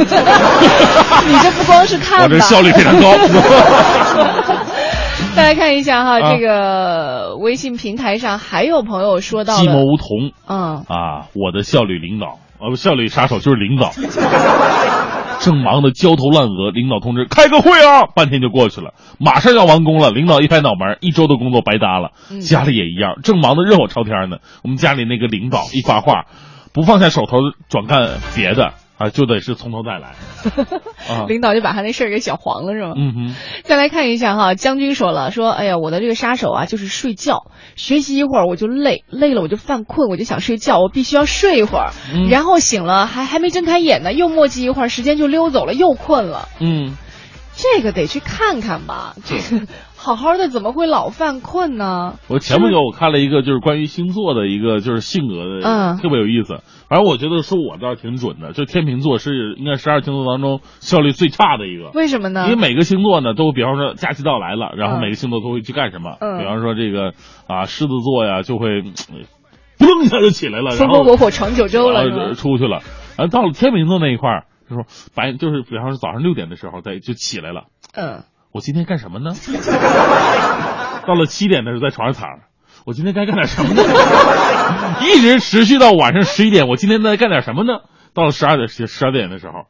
[1.42, 3.16] 这不光是看吧，我这效率非常高。
[5.36, 13.92] 再来看一下哈，啊这个微信平台上还有朋友说到计谋了，无同嗯，啊，我的效率领导，呃，效率杀手就是领导。
[15.40, 20.10] 正忙得焦头烂额，领导通知开个会啊，半天就过去了，马上要完工了。
[20.10, 22.12] 领导一拍脑门，一周的工作白搭了。
[22.30, 24.36] 嗯家里也一样，正忙得热火朝天呢。
[24.62, 26.26] 我们家里那个领导一发话，
[26.72, 30.14] 不放下手头转干别的啊，就得是从头再来。
[31.08, 32.92] 啊，领导就把他那事儿给搅黄了是吗？
[32.96, 33.34] 嗯哼，
[33.64, 37.44] 再来看一下哈，将军说了，说哎呀，我的这个杀手啊，就是睡觉，
[37.76, 46.48] 学习一会儿我就累，累了我就犯困，我就想睡觉，我必须要睡一会儿，嗯然后醒了还还没睁开眼呢，又磨叽一会儿，时间就溜走了，又困了。
[46.60, 46.96] 嗯。
[47.62, 49.66] 这个得去看看吧，这 个
[50.02, 52.14] 好好的怎么会老犯困呢？
[52.28, 56.62] 我前不久我看了一个就是关于星座的一个就是性格的，嗯特别有意思。
[56.88, 61.90] 反正我觉得说我倒是挺准的，就天秤座是应该十二星座当中效率最差的一个。
[61.90, 62.44] 为什么呢？
[62.48, 66.16] 因为每个星座呢，都比方说假期到来了，然后嗯每个星座都会去干什么。
[66.18, 67.12] 嗯比方说这个
[67.46, 68.94] 啊，狮子座呀，就会嗯
[69.78, 72.34] 扑棱一下就起来了，风风火火闯九州了？
[72.34, 72.80] 出去了。
[73.18, 74.84] 然后到了天秤座那一块儿，就说
[75.14, 77.64] 白就是比方说早上六点的时候，再就起来了。
[77.92, 79.32] 嗯，我今天干什么呢？
[81.06, 82.44] 到了七点的时候在床上躺着，
[82.84, 83.82] 我今天该干点什么呢？
[85.02, 87.80] 一直持续到晚上十一点，我今天在干点什么呢？
[88.12, 89.66] 到了十二点十十二点的时候，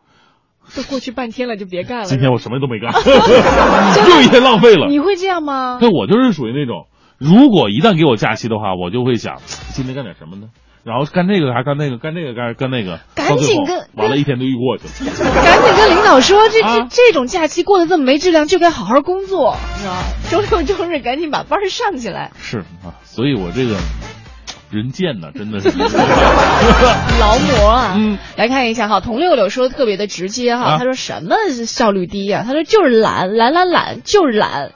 [0.75, 2.05] 都过去半天了，就别干了。
[2.07, 2.93] 今天我什么都没干，
[4.09, 4.89] 又一天浪费了。
[4.89, 5.79] 你会这样吗？
[5.79, 6.87] 对，我就是属于那种，
[7.19, 9.37] 如果一旦给我假期的话，我就会想
[9.75, 10.49] 今天干点什么呢？
[10.83, 15.13] 然后干这个还干那个，干这个干干那个，赶紧跟完了，一天都又过去了。
[15.45, 20.03] 赶紧跟领导说，这这啊这种假期过得这么没质量，就该好好工作，你知道吗？
[20.31, 22.33] 周六周日赶紧把班上起来。
[22.41, 23.77] 是啊，所以我这个
[24.71, 25.69] 人贱呐，真的是。
[27.21, 27.95] 劳模啊！
[27.99, 34.73] 嗯， 来看一下哈，童六六说的特别的直接哈，啊他说什么效率低呀、他说就是懒，懒懒懒，就是懒，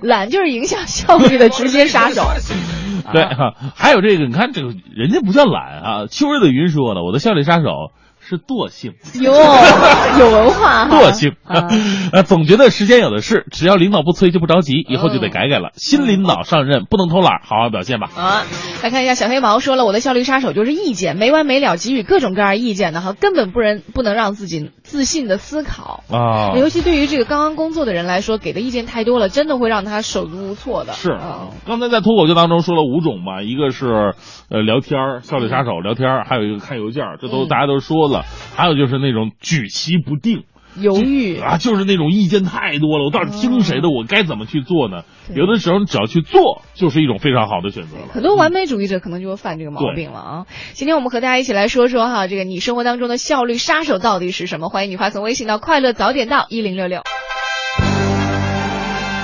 [0.00, 2.24] 懒就是影响效率的直接杀手。
[3.12, 7.92] 对哈、还有这个，你看这个人家不叫懒啊，秋日的云说的，我的效率杀手
[8.26, 8.94] 是惰性。
[9.20, 9.32] 哟，
[10.18, 11.68] 有文化哈，惰性，啊
[12.12, 15.70] 呃，总觉得时间有的是，只要领导不催就不着急，以后就得改改了。
[15.74, 18.08] 新领导上任不能偷懒，好好表现吧。
[18.16, 18.42] 啊，
[18.82, 26.02] 来看一下小黑毛说了，我的效率杀手就是意见，没完没了给予各种各样意见的哈，根本不能不能让自己自信的思考。
[26.10, 30.92] 啊，尤其对于这个刚刚工作的人来说，给的意见太多了，真的会让他手足无措的。
[30.92, 34.14] 是啊，刚才在脱口秀当中说了五种嘛，一个是
[34.50, 38.13] 呃聊天儿效率杀手聊天儿，还有一个看邮件儿，这都嗯大家都说了，
[38.54, 40.44] 还有就是那种举棋不定。
[40.76, 43.90] 犹豫啊，就是那种意见太多了，我到底听谁的？
[43.90, 45.04] 我该怎么去做呢？
[45.32, 48.08] 有的时候你只要去做，就是一种非常好的选择了。
[48.12, 50.46] 很多完美主义者可能就会犯这个毛病了啊！
[50.72, 54.68] 今天我们和大家一起来说说哈，这个你生活当中的效率杀手到底是什么？
[54.68, 57.02] 欢迎你发送微信到“快乐早点到一零六六”。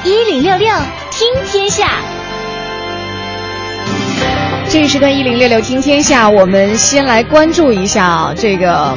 [0.07, 0.69] 一零六六
[1.11, 2.01] 听天下，
[4.73, 8.97] 这一时段一零六六听天下，我们先来关注一下，这个。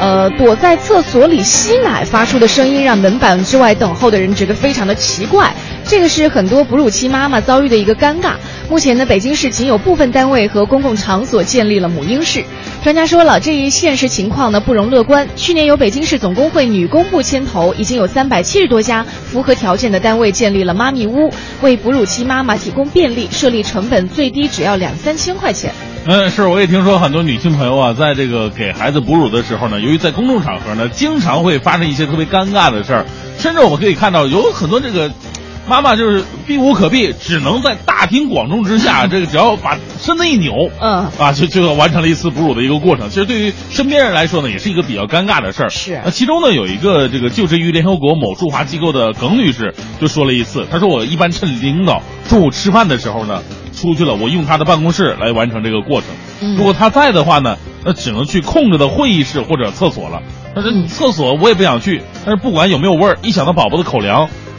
[0.00, 5.54] 呃，躲在厕所里吸奶发出的声音，让门板之外等候的人觉得非常的奇怪。
[5.84, 8.34] 这个是很多哺乳期妈妈遭遇的一个尴尬。
[8.70, 12.44] 目前呢，北京市仅有部分单位和公共场所建立了母婴室。
[12.82, 15.28] 专家说了，这一现实情况呢不容乐观。
[15.36, 21.30] 去年由北京市总工会女工部牵头，已经有三百七十多家符合条件的单位建立了妈咪屋，
[21.60, 25.72] 为哺乳期妈妈提供便利，设立成本最低只要两三千块钱。
[26.06, 33.06] 嗯，是，我也听说很多女性朋友啊，在这个给孩子哺乳的时候呢，由于在公众场合呢，经常会发生一些特别尴尬的事儿，
[33.38, 35.12] 甚至我们可以看到有很多这个
[35.72, 43.08] 妈妈就是避无可避，只能在大庭广众之下， 这个只要把身子一扭，嗯，啊，就就完成了一次哺乳的一个过程。
[43.08, 45.70] 其实对于身边人来说呢，也是一个比较尴尬的事儿。
[45.70, 45.98] 是。
[46.04, 53.40] 那其中呢，有一个这个就职于联合国某驻华机构的耿女士就说了一次，她说我一般趁领导中午吃饭的时候呢。
[53.74, 56.10] 出去了，我用她的办公室来完成这个过程。
[56.42, 60.22] 嗯如果她在的话呢，那只能去空着的会议室或者厕所了。
[60.54, 64.51] 但是厕所我也不想去，但是不管有没有味儿，一想到宝宝的口粮，你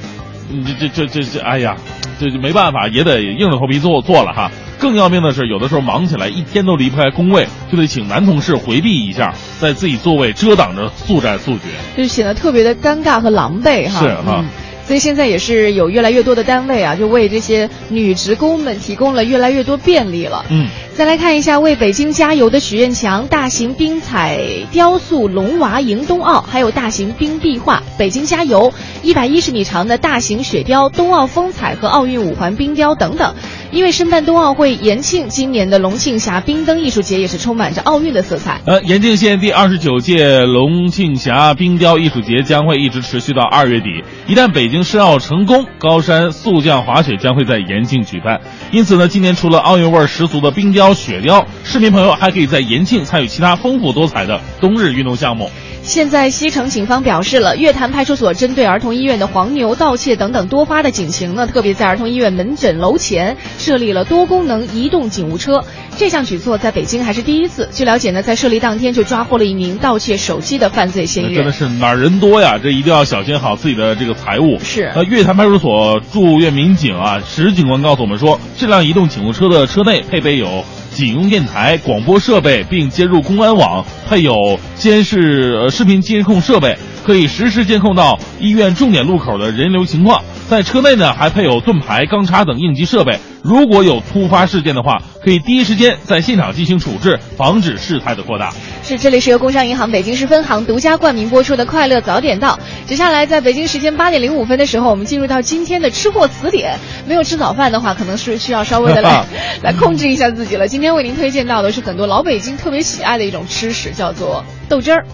[0.66, 1.76] 这这这这这，哎呀，
[2.20, 4.52] 这就没办法，也得硬着头皮做做了哈。
[4.80, 11.62] 更要命的是，有的时候忙起来一天都离不开工位，就得请男同事回避一下，在自己座位遮挡着速战速决，
[11.96, 14.00] 就显得特别的尴尬和狼狈哈。
[14.02, 14.40] 是哈。
[14.40, 14.46] 嗯
[14.86, 20.46] 所以现在也是有越来越多的单位啊，就为这些女职工们提供了越来越多便利了。
[20.50, 28.74] 嗯，再来看一下为北京加油的许愿墙、大型冰彩雕塑龙娃迎冬奥，还有大型冰壁画“北京加油”，
[29.04, 33.34] 一百一十米长的大型雪雕、冬奥风采和奥运五环冰雕等等。
[33.74, 38.62] 因为申办冬奥会延庆，今年的龙庆峡冰灯艺术节也是充满着奥运的色彩。
[38.66, 44.04] 呃，延庆县第二十九届龙庆峡冰雕艺术节将会一直持续到二月底。
[44.28, 48.40] 一旦北京申奥成功，高山速降滑雪将会在延庆举办。
[48.72, 55.50] 因此呢，今年除了奥运味十足的冰雕、雪雕，市民朋友还可以在延庆参与其他丰富多彩的冬日运动项目。
[55.84, 65.66] 现在西城警方表示了，月坛派出所针对儿童医院的黄牛、盗窃等等多发的警情呢，特别在儿童医院门诊楼前设立了多功能移动警务车。
[65.98, 67.68] 这项举措在北京还是第一次。
[67.72, 71.36] 据了解呢，在设立当天就抓获了一名盗窃手机的犯罪嫌疑人。
[71.36, 72.58] 真的是哪儿人多呀？
[72.58, 74.58] 这一定要小心好自己的这个财物。
[74.64, 74.84] 是。
[74.96, 80.64] 呃，月坛派出所驻院民警啊，石警官告诉我们说，这辆移动警务车的车内配备有。
[80.94, 90.24] 警用电台、广播设备，并接入公安网，配有监视呃视频监控设备，可以实时监控到医院重点路口的人流情况。
[90.50, 93.18] 在车内呢，还配有盾牌、钢叉等应急设备。
[93.42, 98.54] 如果有突发事件的话，可以第一时间在现场进行处置，防止事态的扩大。
[98.84, 102.60] 是，这里是由工商银行北京市分行独家冠名播出的《快乐早点到》。
[102.88, 106.78] 接下来，在北京时间八点零五分的时候，我们进入到今天的吃货词典。
[107.08, 109.26] 没有吃早饭的话，可能是需要稍微的来
[109.64, 110.68] 来控制一下自己了。
[110.68, 115.06] 今天为您推荐到的是很多老北京特别喜爱的一种吃食，叫做豆汁儿。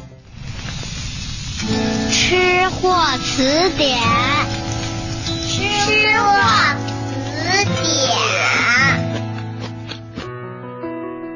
[1.60, 4.00] 吃货词典，
[5.46, 6.40] 吃货
[7.36, 7.92] 词典。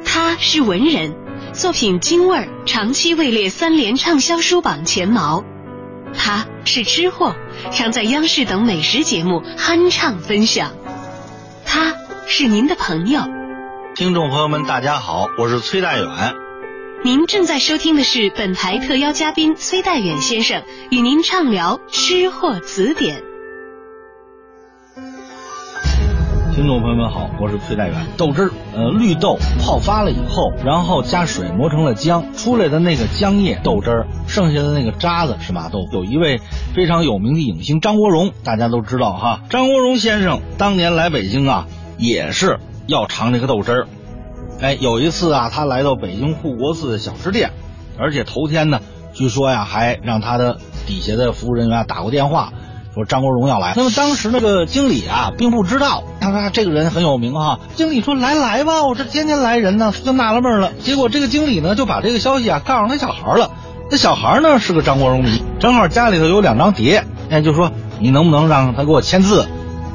[0.06, 1.14] 他是文人，
[1.52, 5.44] 作品京味儿长期位列三联畅销书榜前茅。
[6.18, 7.36] 他是吃货，
[7.74, 10.72] 常在央视等美食节目酣畅分享。
[11.66, 11.96] 他
[12.28, 13.24] 是您的朋友。
[13.94, 16.43] 听众朋友们，大家好，我是崔大远。
[17.06, 23.18] 您正在收听的是本台特邀嘉宾崔代远先生与您畅聊《吃货词典》。
[26.56, 28.08] 听众朋友们好，我是崔代远。
[28.16, 35.80] 豆汁儿，呃，绿豆泡发了以后，然后加水磨成了浆，出来的那个浆液豆汁儿，剩下的那个渣子是麻豆。
[35.92, 36.40] 有一位
[36.74, 39.42] 非常有名的影星张国荣，大家都知道哈。
[39.50, 43.88] 张国荣先生当年来北京啊，也是要尝这个豆汁儿。
[44.64, 47.52] 哎，有一次啊，他来到北京护国寺的小吃店，
[48.00, 48.80] 而且头天呢，
[49.12, 50.58] 据说呀，还让他的
[50.88, 52.54] 底下的服务人员打过电话。
[52.94, 57.60] 说张国荣要来，那么当时那个经理啊，并不知道，他说这个人很有名哈。
[57.76, 60.72] 经理说来来吧，我这天天来人呢，就纳了闷了。
[60.80, 63.52] 结果这个经理呢，就把这个消息啊告诉那小孩了。
[63.92, 69.46] 那小孩呢是个张国荣迷，正好家里头有两张碟，哎，就说你能不能让他给我签字？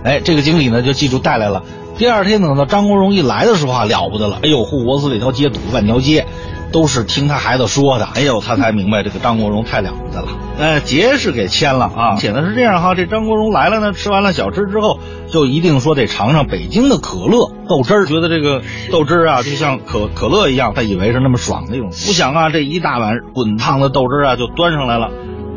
[0.05, 1.62] 哎，这个经理呢就记住带来了。
[1.99, 6.26] 第二天等到张国荣一来的时候啊，了不得了，哎呦，护国寺里头街堵半条街，
[6.70, 8.07] 都是听他孩子说的。
[8.14, 10.28] 哎呦，他才明白这个张国荣太了不得了。
[10.59, 21.88] 呃，节是给签了啊，写的是这样哈，这张国荣来了呢，吃完了小吃之后，就一定说得尝尝北京的可乐豆汁儿，觉得这个豆汁儿啊，就像可可乐一样，他以为是那么爽的一种。
[21.88, 25.11] 不想啊，这一大碗滚烫的豆汁儿啊，就端上来了。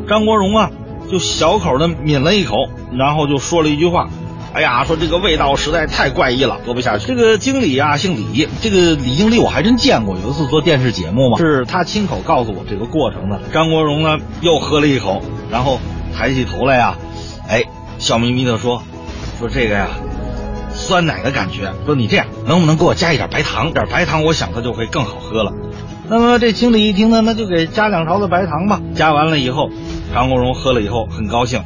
[0.08, 0.70] 张国荣啊，
[1.08, 2.56] 就小口的抿了一口，
[2.98, 4.08] 然后就说了一句话。
[4.54, 7.06] 哎呀，说这个味道实在太怪异了，喝不下去。
[7.06, 13.40] 这个经理啊，姓李，这个李经理我还真见过，有一次做电视节目嘛，是他亲口告诉我这个过程的。
[13.50, 15.80] 张国荣呢，又喝了一口，然后
[16.14, 16.96] 抬起头来呀，
[17.48, 17.64] 哎，
[17.98, 18.82] 笑眯眯的说，
[19.38, 19.88] 说这个呀，
[20.74, 21.72] 酸奶的感觉。
[21.86, 23.72] 说你这样，能不能给我加一点白糖？
[23.72, 25.52] 点白糖，我想它就会更好喝了。
[26.10, 28.82] 那么这经理一听呢，那就给加两勺子白糖吧。
[28.94, 29.70] 加完了以后，
[30.12, 31.60] 张国荣喝了以后很高兴，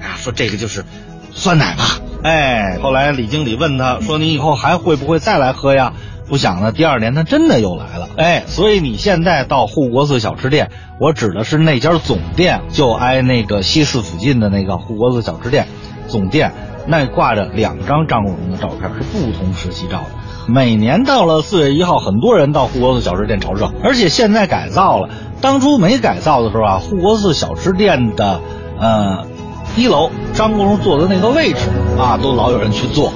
[0.00, 0.84] 哎呀，说这个就是
[1.30, 2.00] 酸奶吧。
[2.22, 5.92] 哎，后来李经理问他说：“你以后还会不会再来喝呀？”
[6.28, 8.08] 不想呢，第二年他真的又来了。
[8.16, 15.66] 哎，所以你现在到护国寺小吃店，我指的是那家总店，就挨那个西四附近的那个护国寺小吃店
[16.06, 16.52] 总店，
[16.86, 20.06] 那挂着两张张国荣的照片，是不同时期照的。
[20.46, 25.10] 每年到了四月一号，很多人到护国寺小吃店朝圣，而且现在改造了。
[25.42, 28.40] 当初没改造的时候啊，护国寺小吃店的，
[28.78, 29.26] 呃。
[29.74, 31.60] 一楼张国荣坐的那个位置
[31.98, 33.12] 啊，都老有人去坐。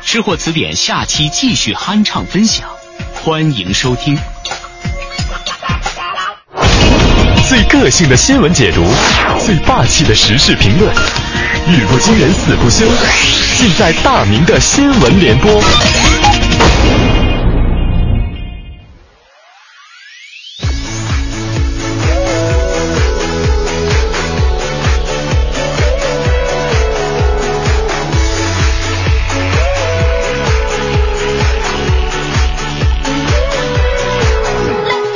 [0.00, 2.68] 吃货词典下期继续酣畅分享，
[3.12, 4.16] 欢迎收听。
[7.48, 8.84] 最个性的新闻解读，
[9.44, 10.94] 最霸气的时事评论，
[11.66, 12.86] 语不惊人死不休，
[13.58, 15.60] 尽在大明的新闻联播。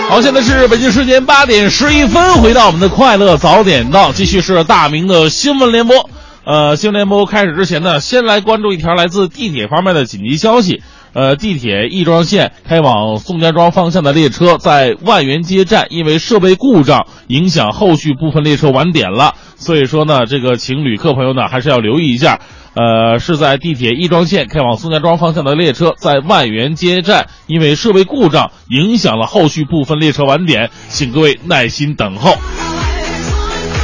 [0.09, 6.09] 好，现在是北京时间八点十一分，回到我们的快乐早点到，继续是大明的新闻联播。
[6.47, 10.83] 呃，新闻联播开始之前呢，先来关注一条来自地铁方面的紧急消息。
[11.13, 19.35] 呃，地铁亦庄线开往宋家庄方向的列车在万源街站因为设备故障，影响后续部分列车晚点了。
[19.57, 22.41] 所以说呢，这个请旅客朋友呢还是要留意一下。
[22.79, 32.37] 呃，是在地铁亦庄线开往宋家庄方向的列车在万源街站因为设备故障，影响了后续部分列车晚点，请各位耐心等候。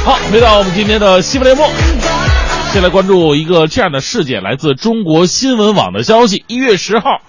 [0.05, 1.69] 好，回到我们今天的新闻联播。
[2.71, 6.45] 先来关注一个这样的事件，来自中国新闻网的消息。
[6.47, 7.19] 一月十号，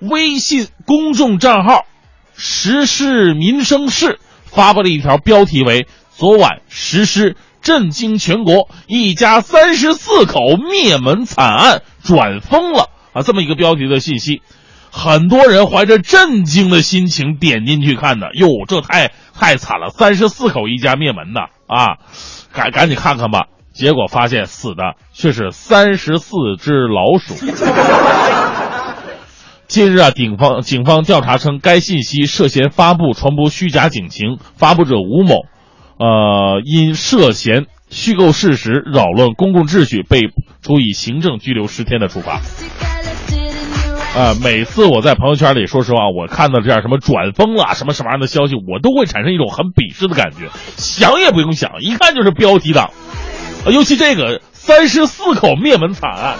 [0.00, 1.86] 微信公众账号
[2.34, 5.86] “时事民生事”发布了一条标题为
[6.18, 14.42] “昨晚实施震惊全国，一家三十四口灭门惨案转疯了”啊，这么一个标题的信息，
[14.90, 18.30] 很多人怀着震惊的心情点进去看的。
[18.34, 21.98] 哟，这太太惨了，三十四口一家灭门的啊，
[22.52, 23.46] 赶赶紧看看吧。
[23.72, 27.34] 结果发现死的却是三十四只老鼠。
[29.66, 35.46] 近日啊，警方警方调查称，该信息涉嫌发布传播虚假警情，发布者吴某，
[35.98, 40.20] 呃，因涉嫌虚构事实、扰乱公共秩序，被
[40.62, 42.40] 处以行政拘留十天的处罚。
[44.14, 52.90] 啊，每次我在朋友圈里，说实话，我看到这样什么转疯了什么什么样的消息，我都会产生一种很鄙视的感觉，想也不用想，一看就是标题党。
[53.64, 56.36] 啊，尤其这个三十四口灭门惨案，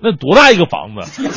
[0.00, 1.22] 那多大一个房子，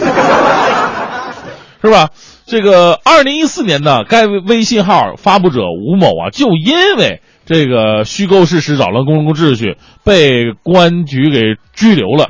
[1.82, 2.10] 是吧？
[2.46, 12.30] 这个二零一四年呢，该微信号发布者吴某啊，就因为这个虚构事实、扰乱公共秩序，被公安局给拘留了。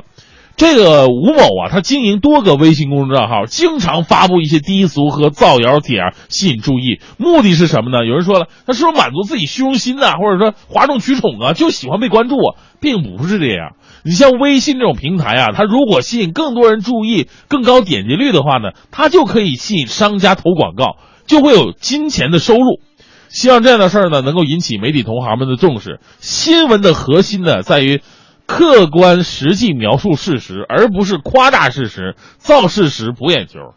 [0.56, 6.98] 这个吴某啊，他经营多个微信公众账号，经常发布一些低俗和造谣帖，吸引注意。
[7.18, 8.06] 目的是什么呢？
[8.06, 10.12] 有人说了，他是不是满足自己虚荣心呢？
[10.12, 11.52] 或者说哗众取宠啊？
[11.52, 12.56] 就喜欢被关注啊？
[12.80, 13.74] 并不是这样。
[14.02, 20.96] 你像微信这种平台啊，它如果吸引更多人注意、更高点击率的话呢，它就可以吸引商家投广告，
[21.26, 22.80] 就会有金钱的收入。
[23.28, 26.00] 希望这样的事儿呢，能够引起媒体同行们的重视。
[26.18, 28.00] 新闻的核心呢，在于。
[28.46, 33.74] 客观实际描述事实，而不是夸大事实、造事实博眼球。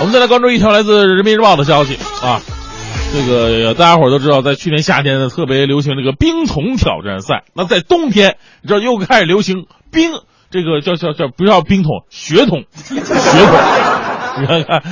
[0.00, 2.42] 我们再来关注一条来自人民日报的消息啊，
[3.12, 7.44] 这个大家伙都知道，在去年夏天呢，特别流行这个冰桶挑战赛。
[7.54, 10.10] 那在冬天，你知道又开始流行冰，
[10.50, 13.14] 这个叫叫叫不叫冰桶，雪桶，雪桶。
[14.36, 14.82] 你看看，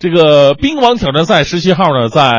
[0.00, 2.32] 这个冰王挑战赛十七号呢，在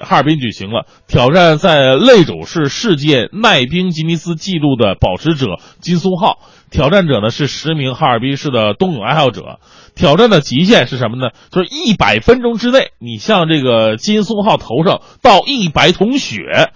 [0.00, 6.38] 哈尔滨举行了，挑战赛擂主是世界耐冰吉尼斯纪录的保持者金松浩，
[6.70, 9.58] 挑战者呢是十名哈尔滨市的冬泳爱好者。
[9.96, 11.32] 挑战的极限是什么呢？
[11.50, 16.70] 就是一百分钟之内，你向这个金松浩头上倒一百桶血，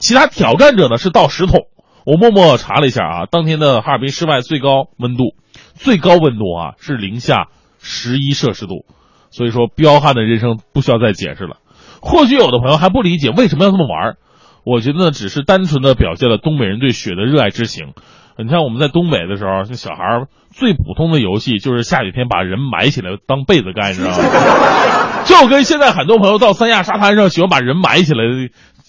[0.00, 1.68] 其他挑战者呢是倒十桶。
[2.04, 5.36] 我默默查了一下啊，当天的哈尔滨室外最高温度，
[5.76, 7.46] 最高温度啊是零下
[7.80, 8.84] 十一摄氏度，
[9.36, 11.58] 所以说彪悍的人生不需要再解释了。
[12.00, 14.16] 或许有的朋友还不理解为什么要这么玩儿，
[14.64, 17.92] 我觉得呢只是单纯的表现了东北人对雪的热爱之情。
[18.38, 25.24] 你看我们在东北的时候，那小孩儿最普通的游戏就是下雨天把人埋起来当被子盖，你知道吗？
[25.24, 28.24] 就跟现在很多朋友到三亚沙滩上喜欢把人埋起来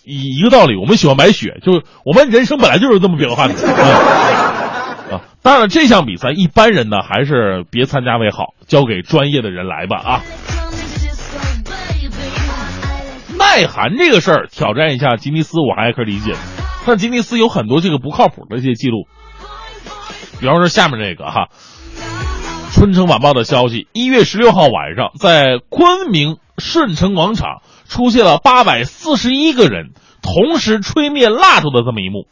[0.05, 0.75] 一一个道理。
[0.77, 3.55] 我们喜欢埋雪，就是我们人生本来就是这么彪悍的。
[3.55, 3.73] 啊
[5.11, 10.21] 啊，当然了，这项比赛一般人呢还是别参加为好，交给专业的人来吧啊。
[13.37, 16.33] 耐寒这个事儿，挑战一下吉尼斯，我还可以理解。
[16.85, 19.07] 但吉尼斯有很多这个不靠谱的一些记录，
[20.39, 21.49] 比方说下面这个哈，
[22.73, 29.91] 《春城晚报》的消息，一月十六号晚上，在昆明顺城广场出现了八百四十一个人
[30.21, 32.25] 同时吹灭蜡烛的这么一幕。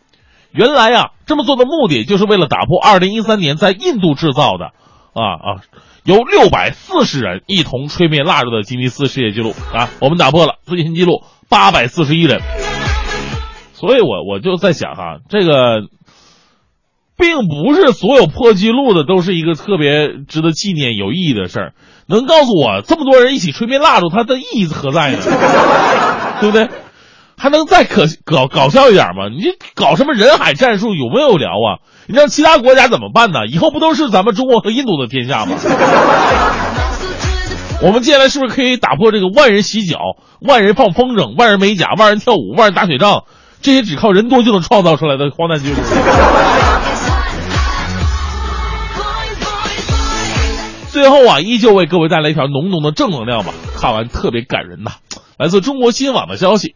[0.56, 4.68] 原来啊，这么做的目的就是为了打破二零一三年在印度制造的
[5.14, 5.62] 啊啊，
[6.06, 12.40] 由六百四十人一同吹灭蜡烛的吉尼斯世界纪录啊，我们打破了最新纪录八百四十一人。
[13.74, 15.82] 所以我我就在想哈，这个
[17.18, 21.74] 并不是所有破纪录的都是一个特别值得纪念、有意义的事儿。
[22.08, 25.18] 能告诉我这么多人一起吹灭蜡烛，它的意义何在呢？
[26.40, 26.70] 对不对？
[27.38, 29.28] 还能再可搞搞笑一点吗？
[29.30, 29.44] 你
[29.76, 31.80] 搞什么人海战术有没有聊啊？
[32.08, 33.46] 你让其他国家怎么办呢？
[33.48, 35.58] 以后不都是咱们中国和印度的天下吗？
[37.82, 39.98] 我们接下来是不是可以打破这个万人洗脚、
[40.40, 43.26] 万人放风筝、万人美甲、万人跳舞、万人打雪仗？
[43.62, 45.76] 这些只靠人多就能创造出来的荒诞纪录。
[50.92, 54.92] 最后啊，依旧为各位带来一条浓浓的正能量吧，看完特别感人呐。
[55.38, 56.76] 来自中国新网的消息，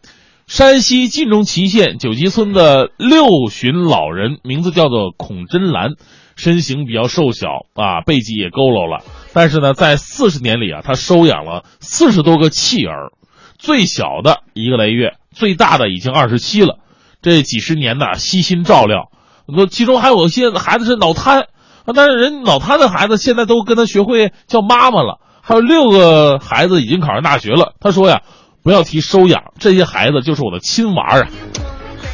[0.50, 5.92] 山西晋中祁县九集村的六旬老人，名字叫做孔真兰，
[6.36, 9.04] 身形比较瘦小啊，背脊也佝偻了。
[9.32, 13.12] 但是呢，在四十年里啊，他收养了四十多个弃儿，
[13.60, 15.18] 最小的一个来月。
[15.32, 16.80] 最大的已经二十七了，
[17.22, 19.12] 这几十年呢悉心照料，
[19.56, 21.46] 说其中还有一些孩子是脑瘫，
[21.94, 27.76] 但是人脑瘫的孩子现在都跟他学会叫妈妈了，还有六个孩子已经考上大学了。
[27.80, 28.24] 他说呀，
[28.64, 31.30] 不要提收养，这些孩子就是我的亲娃儿啊。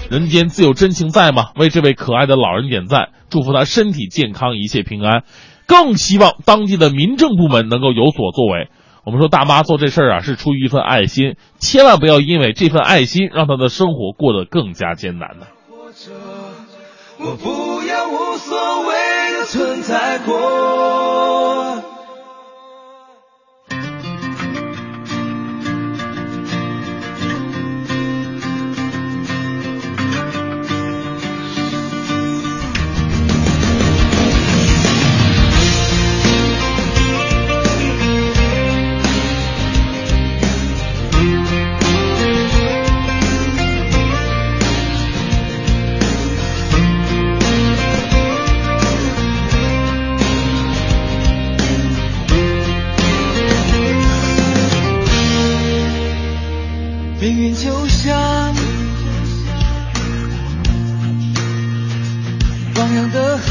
[0.09, 1.49] 人间自有真情在吗？
[1.55, 5.23] 为这位可爱的老人点赞，祝福他身体健康，一切平安，
[5.65, 8.69] 更希望当地的民政部门能够有所作为。
[9.03, 15.47] 我们说大妈做这事儿啊，是出于一份爱心，千万不要因为这份爱心让她的生活过得更加艰难呢。
[17.17, 21.04] 我不要无所谓的存在过。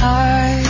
[0.05, 0.63] 海，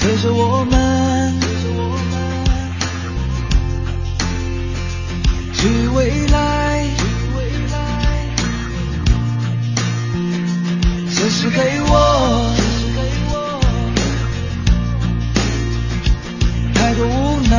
[0.00, 1.40] 推着我们
[5.54, 6.84] 去未来。
[11.14, 11.92] 这是给我
[16.74, 17.54] 太多无奈。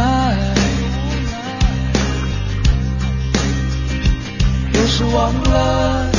[4.74, 6.12] 有时忘了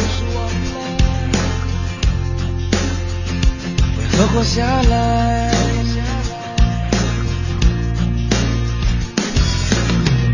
[4.16, 5.50] 快活下来，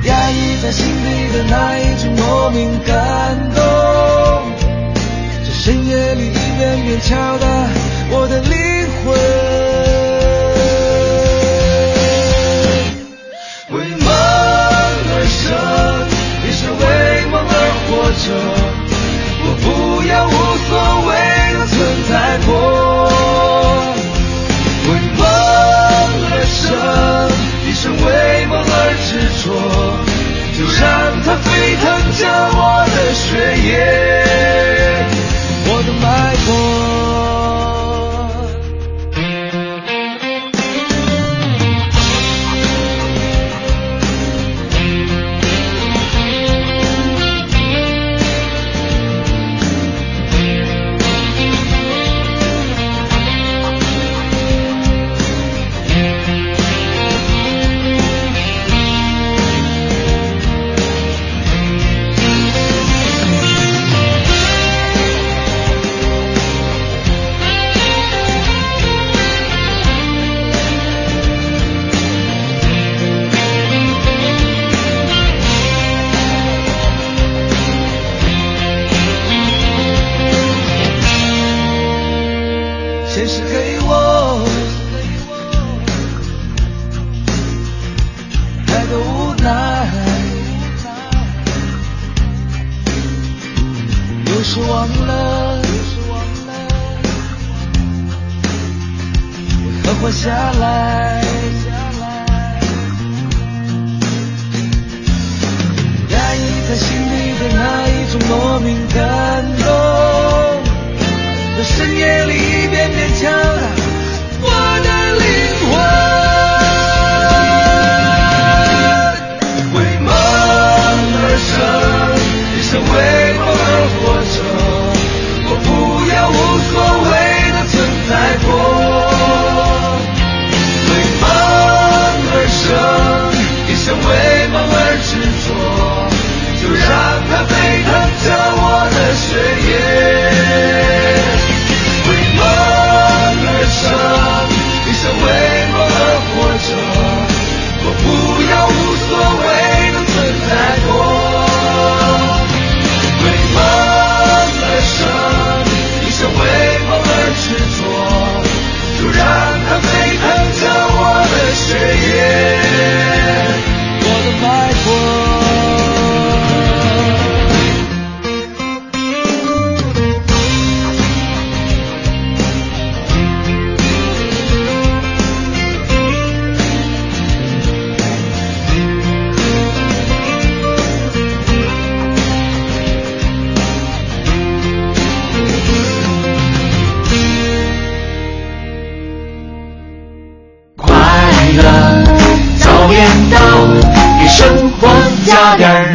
[0.05, 3.63] 压抑在心底的那一种莫名感动，
[5.45, 7.47] 在深夜里一遍遍敲打
[8.11, 8.51] 我的灵
[9.05, 9.70] 魂。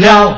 [0.06, 0.38] 加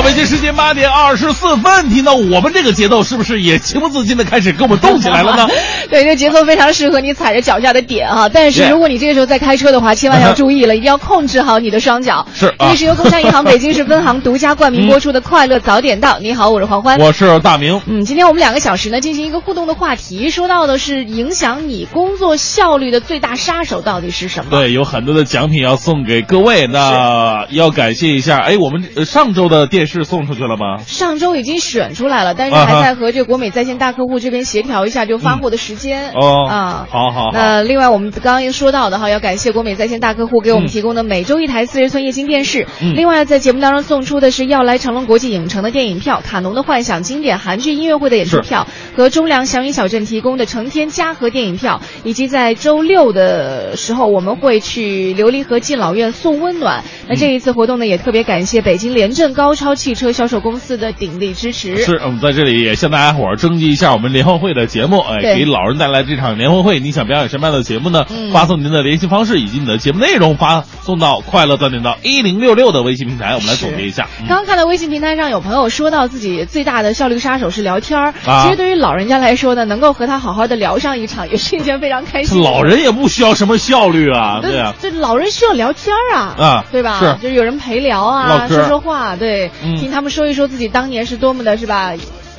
[0.00, 5.46] 好，北京时间八点二十四分，听到我们这个节奏，是不是也情不自禁的开始跟我们动起来了呢？
[5.90, 8.26] 对，这节奏非常适合你踩着脚下的点啊。
[8.26, 12.26] 但是如果你这个时候在开车的话，千万要 注意了，一定要控制好你的双脚。
[12.32, 16.14] 是啊这里是由工商银行北京市分行独家冠名播出的《快乐早点到》。
[16.20, 16.98] 你好，我是黄欢。
[16.98, 17.82] 我是大明。
[17.84, 24.50] 嗯，今天我们两个小时呢进行一个互动的话题，说到的是影响你工作效率的最大杀手到底是什么？
[24.50, 28.38] 对，有很多的奖品要送给各位，那要感谢一下。
[28.38, 30.78] 哎，我们呃上周的电视送出去了吗？
[30.86, 36.12] 上周已经选出来了，但是还在和这个国美在线大客户这边协调一下，就发货的时间。
[36.12, 37.30] 哦啊，好好好。
[37.32, 42.66] 那另外我们刚刚也说到的哈，要感谢国美在线大客户给我们提供的每周一台四十寸液晶电视。
[42.80, 48.66] 嗯另外在节目当中送出的是要来成龙国际影城的电影票、卡农的幻想经典韩剧音乐会的演出票
[48.96, 56.84] 和中粮祥云小镇提供的成天嘉禾电影票，以及在周六的时候我们会去琉璃河敬老院送温暖。
[57.08, 61.78] 那这一次活动呢，也特别感谢北京廉政高超汽车销售公司的鼎力支持。
[61.78, 68.04] 是我们在这里也向大家伙儿征集一下我们联欢会的节目，哎，给老人带来这场联欢会，你想表演什么样的节目呢？
[68.10, 74.06] 嗯发送您的联系方式以及你的节目内容，发送到快乐早点到一零六六的微信平台，我们来总结一下。
[74.20, 82.40] 嗯刚刚看到微信平台上有朋友说到自己最大的效率杀手是聊天儿、啊其实对于老人家来说呢，能够和他好好的聊上一场，也是一件非常开心。
[82.42, 84.74] 老人也不需要什么效率啊， 对啊。
[84.78, 86.98] 这老人需要聊天儿啊，啊对吧？
[87.00, 91.92] 是就是有人陪聊啊，说说话，对，嗯听他们说一说自己当年是多么的，是吧？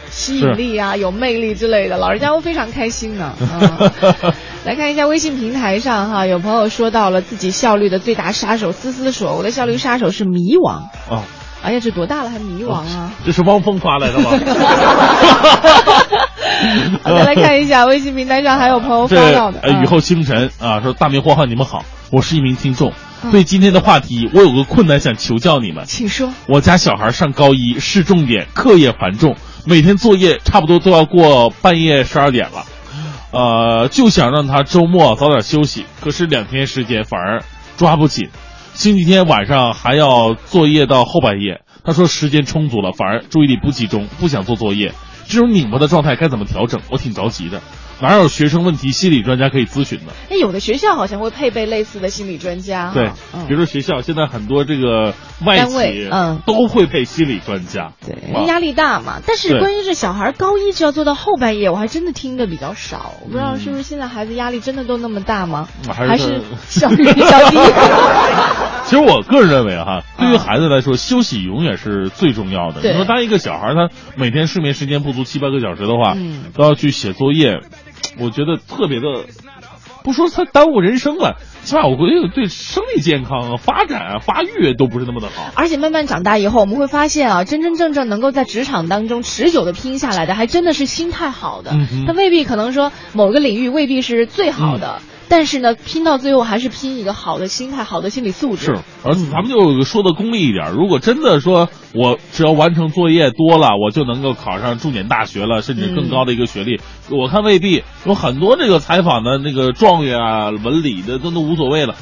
[0.10, 3.34] 吸引力啊，有魅力之类的，老人家都非常开心呢。
[3.40, 10.82] 嗯来看一下微信平台上哈，有朋友说到了自己效率的最大杀手，思思说我的效率杀手是迷惘。
[11.10, 11.24] 哦，
[11.64, 13.12] 哎呀，这多大了还迷惘啊！
[13.26, 14.30] 这是汪峰发来的吗？
[17.04, 22.92] 好，再来看一下微信平台上还有朋友发到的，呃，雨后星辰啊，说大明霍浩你们好，我是一名听众，
[23.30, 25.86] 对今天的话题，我有个困难想求教你们。
[25.86, 26.34] 请说。
[26.48, 32.66] 我家小孩上高一，是重点，课业繁重，每天作业差不多都要过半夜十二点了，
[33.32, 37.44] 呃，就想让他周末早点休息，可是两天时间反而
[37.78, 38.30] 抓不紧，
[38.74, 41.62] 星期天晚上还要作业到后半夜。
[41.84, 44.94] 他说时间充足了，反而注意力不集中，不想做作业。
[45.28, 46.82] 这种拧巴的状态该怎么调整？
[46.90, 47.62] 我挺着急的。
[48.02, 50.14] 哪有学生问题心理专家可以咨询的？
[50.30, 52.91] 哎，有的学校好像会配备类似的心理专家。
[52.93, 55.14] 对，嗯比如说学校现在很多这个
[55.45, 57.93] 外企，嗯都会配心理专家。
[58.06, 59.20] 对，啊因为压力大嘛。
[59.26, 63.14] 但是关于这小孩高一就要做到后半夜，我还真的听的比较少。
[63.24, 65.68] 我不知道是不是现在孩子压力真的都那么大吗？
[65.88, 67.58] 嗯还是还是效率比较低？
[68.86, 72.82] 其实我个人认为哈，对于孩子来说，休息永远是最重要的。
[72.82, 77.60] 对你说当一个小孩他每天睡眠时间不足七八个小时的话，嗯都要去写作业，
[78.20, 79.26] 我觉得特别的，
[80.03, 85.51] 不说他耽误人生了，起码我觉得对生理健康啊、发展啊、发育都不是那么的好。
[85.55, 91.72] 而且慢慢长大以后，我们会发现啊，真真正正能够在职场当中持久的拼下来的，还真的是心态好的。
[91.72, 95.01] 嗯他未必可能说某个领域未必是最好的。
[95.32, 98.66] 但是呢，拼到最后还是拼一个好的心态、好的心理素质。
[98.66, 107.82] 是，而且咱们就说的功利一点，如果真的说我只要完成作业多了，我就能够考上重点大学了，甚至更高的一个学历，我看未必。
[108.06, 111.96] 有很多这个采访的那个状元啊、文理的都都无所谓了。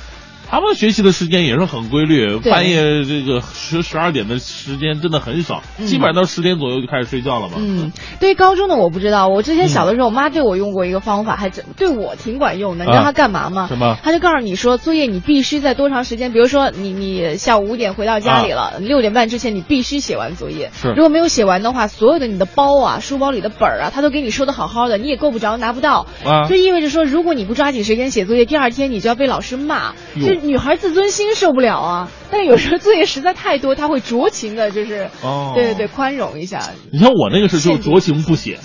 [0.52, 7.56] 他们学习的时间也是很规律，半夜这个十十二点的时间真的很少，嗯基本上到十点左右就开始睡觉了嘛。
[7.58, 12.86] 嗯，对于高中的我不知道，我之前小的时候，我妈对我用过一个方法，还真对我挺管用的。
[12.86, 13.68] 你知道啊她干嘛吗？
[13.70, 20.72] 什么她就告诉你说，作业你必须在多长时间，比如说你你下午五点回到家里了，六、点半之前你必须写完作业。
[20.74, 26.08] 是如果没有写完的话，所有的你的包啊、书包里的本儿啊，她都给你收的好好的，你也够不着，拿不到。
[26.26, 29.94] 啊就意味着说，如果你不抓紧时间写作业，第二天你就要被老师骂。
[30.44, 32.10] 女孩自尊心受不了啊。
[32.32, 36.62] 但有时候作业实在太多，她会酌情的，就是、哦对对对，宽容一下。
[36.92, 38.60] 你像我那个是就 酌情不写，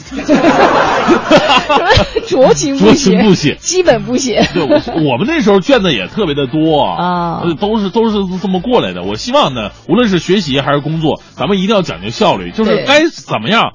[2.27, 4.47] 酌情不酌写，情不写基本不写。
[4.53, 9.03] 对，我我们那时候卷子也特别的多啊呃 都是都是这么过来的。
[9.03, 13.73] 我希望呢，无论是学习还是工作，咱们一定要讲究效率，就是该怎么样。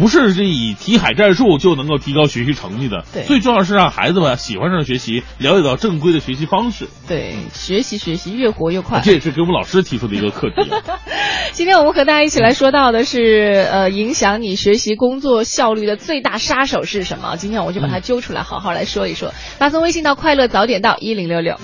[0.00, 6.88] 不是这以题海战术就能够提高学习成绩的，对最重要是让孩子们喜欢上学习，了解到正规的学习方式。
[7.06, 9.00] 对，学习学习，越活越快。
[9.04, 10.80] 这也是给我们老师提出的一个课题啊。
[11.52, 17.36] 今天我们和大家一起来说到的是，呃，影响你学习工作效率的最大杀手是什么？
[17.36, 19.34] 今天我就把它揪出来，好好来说一说。
[19.58, 21.56] 发送微信到快乐早点到一零六六。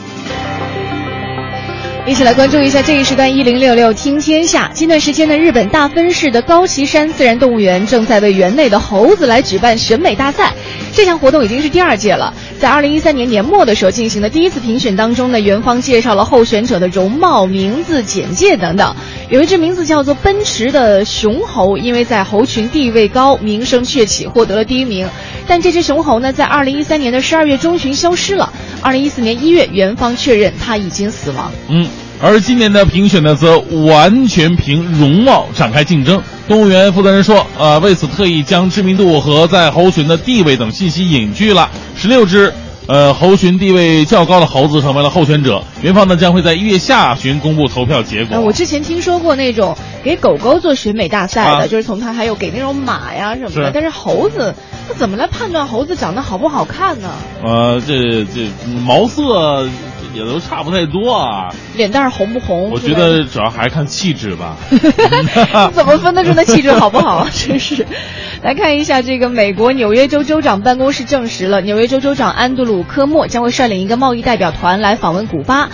[2.07, 4.71] 一起来关注一下这一时段一零六六听天下。
[4.73, 10.55] 近段时间呢，日本大分市的高崎山自然动物园正在为园内的猴子来举办选美大赛。
[10.95, 18.95] 这项活动已经是第二届了，在二零一三年年末的时候进行的第一次评选当中呢，园方介绍了候选者的容貌、名字、简介等等。
[19.29, 25.09] 有一只名字叫做奔驰的雄猴，因为在猴群地位高，名声鹊起，获得了第一名。
[25.49, 28.53] 但这只雄猴呢，在二零一三年的十二月中旬消失了。
[28.81, 31.51] 二零一四年一月，园方确认它已经死亡。
[31.69, 31.89] 嗯，
[32.21, 36.21] 而今年的评选呢，则完全凭容貌展开竞争。
[36.49, 41.71] 动物园负责人说，呃，为此特意将知名度和在猴群的地位等信息隐去了。
[41.97, 42.53] 十六只，
[42.87, 45.63] 呃，猴群地位较高的猴子成为了候选者。
[45.83, 48.37] 园方呢将会在一月下旬公布投票结果。
[48.37, 53.71] 呃，我之前听说过那种给狗狗做选美大赛的，啊就是从它还有给那种马呀什么的是。
[53.75, 54.55] 但是猴子，
[54.89, 57.11] 那怎么来判断猴子长得好不好看呢？
[57.45, 58.49] 呃，这这
[58.85, 59.69] 毛色
[60.17, 61.55] 也都差不太多啊。
[61.77, 62.71] 脸蛋儿红不红？
[62.71, 64.57] 我觉得主要还是看气质吧。
[65.75, 67.29] 怎么分得出那气质好不好啊？
[67.33, 67.87] 真是。
[68.43, 75.69] 来看一下这个美国纽约州州长办公室证实了，纽约州州长安德鲁·科莫将会率领一个贸易代表团来访问古巴。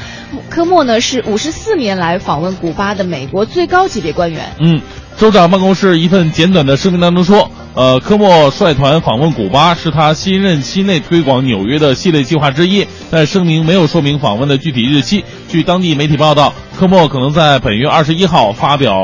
[0.51, 4.53] 科莫呢是五十四年来访问古巴的美国最高级别官员。
[4.59, 4.81] 嗯，
[5.17, 15.25] 州长办公室一份简短的声明当中说，呃，科莫率团访问古巴是他新任期内推广纽约的系列计划之一，但声明没有说明访问的具体日期。
[15.49, 18.95] 据当地媒体报道，科莫可能在本月二十一号发表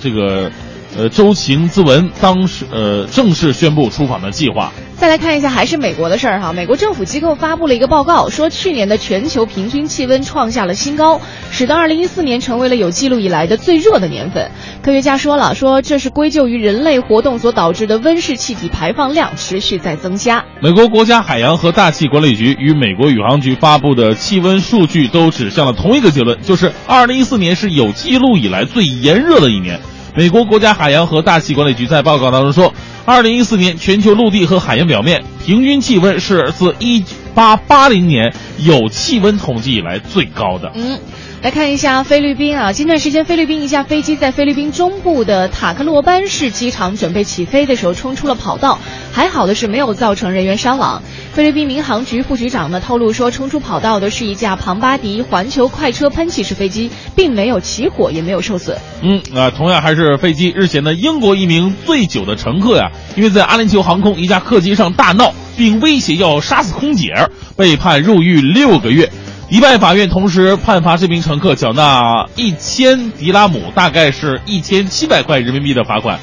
[0.00, 0.50] 这个。
[0.96, 4.72] 呃，周晴咨文当时呃正式宣布出访的计划。
[4.96, 6.52] 再来看一下，还是美国的事儿哈。
[6.52, 14.50] 美国政府机构发布了一个报告，说去年的全球平均气温创下了新高，使得2014年成为了有记录以来的最热的年份。
[14.82, 20.44] 科学家说了，说这是归咎于人类活动所导致的温室气体排放量持续在增加。
[20.60, 29.80] 美国国家海洋和大气管理局与美国宇航局发布的气温数据都指向了同一个结论，就是2014年是有记录以来最炎热的一年。
[30.16, 37.04] 美国国家海洋和大气管理局在报告当中说，二零一四年全球陆地和海洋表面平均气温是自一
[37.34, 40.72] 八八零年有气温统计以来最高的。
[40.74, 40.98] 嗯。
[41.42, 48.78] 来看一下菲律宾啊，近段时间菲律宾一架飞机在菲律宾中部的塔克洛班市机场准备起飞的时候冲出了跑道，
[49.10, 51.02] 还好的是没有造成人员伤亡。
[51.32, 58.76] 菲律宾民航局副局长呢透露说，冲出跑道的是一架庞巴迪环球快车喷气式飞机，并没有起火，也没有受损。
[59.00, 69.08] 嗯啊、同样还是飞机，日前呢，英国一名醉酒的乘客呀，因为在阿联酋航空一架客机上大闹，并威胁要杀死空姐儿，被判入狱六个月。
[69.48, 76.18] 迪拜法院同时判罚这名乘客缴纳一千迪拉姆，大概是一千七百块人民币的罚款。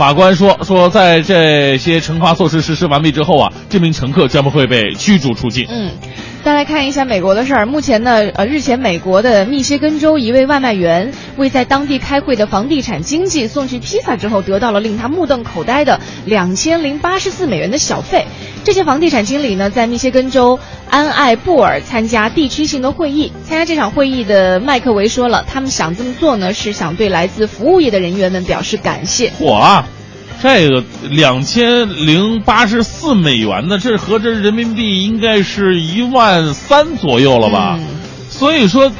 [0.00, 5.66] 法官说说，在这些惩罚措施实施完毕之后啊，这名乘客将不会被驱逐出境。
[5.68, 5.90] 嗯，
[6.42, 7.66] 再来看一下美国的事儿。
[7.66, 18.24] 目前呢，呃，日前美国的密歇根州一位外卖员为在当地开会的房地产经纪送去披萨之后，得到了令他目瞪口呆的两千零八十四美元的小费。
[18.64, 23.30] 这些房地产经理呢，在密歇根州安艾布尔参加地区性的会议。
[23.46, 29.30] 参加这场会议的麦克维说了，他们想这么做呢，是想对来自服务业的人员们表示感谢。
[29.40, 29.84] 我，
[30.42, 37.76] 这个两千零八十四美元呢，这合着人民币应该是一万三左右了吧？
[37.78, 37.86] 嗯
[38.30, 38.90] 所以说，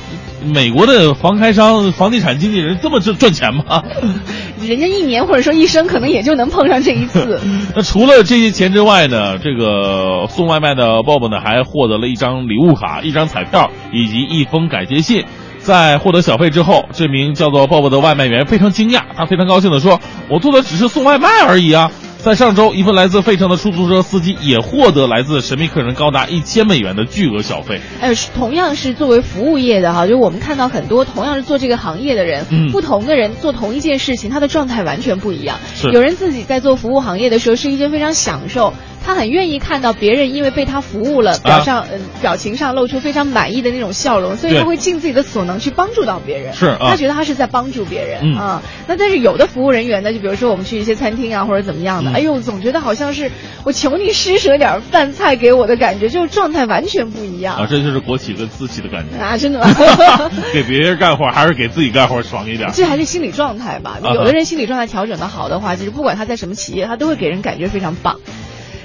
[0.44, 3.82] 美国的房开商、房地产经纪人这么赚赚钱吗？
[4.60, 7.40] 人家一年或者说一生可能也就能碰上这一次。
[7.74, 15.24] 那除了这些钱之外呢，这个送外卖的 Bob 呢，还获得了一张礼物卡、一张彩票以及一封感谢信。
[15.62, 27.80] 在获得小费之后，这名叫做鲍勃的外卖员非常惊讶，他非常高兴地说：“我做的只是送外卖而已啊！”在上周，一份来自费城的出租车司机也获得来自神秘客人高达一千美元的巨额小费。
[27.98, 35.58] 哎，是同样是作为服务业的哈，就我们看到很多同样是做这个行业的人，嗯不同的人做同一件事情，他的状态完全不一样。
[35.92, 38.74] 有人自己在做服务行业的时候是一件非常享受，
[39.04, 46.52] 他很愿意看到别人因为被他服务了，表上、嗯表情上露出非常满意的那种笑容，所以他会尽自己的所能去帮助到别人。
[46.52, 48.62] 是啊他觉得他是在帮助别人、嗯啊。
[48.86, 53.30] 那但是有的服务人员呢，就比如说我们去一些餐厅啊或者怎么样的，嗯哎呦，总觉得好像是
[53.64, 59.18] 我求你施舍点饭菜给我的感觉，就是状态完全不一样啊，这就是国企跟私企的感觉。
[59.18, 59.66] 啊，真的吗？
[60.52, 62.70] 给别人干活还是给自己干活爽一点。
[62.74, 63.98] 这还是心理状态吧。
[64.02, 68.16] 有的人心理状态调整的好的话，其实不管他在什么企业，他都会给人感觉非常棒。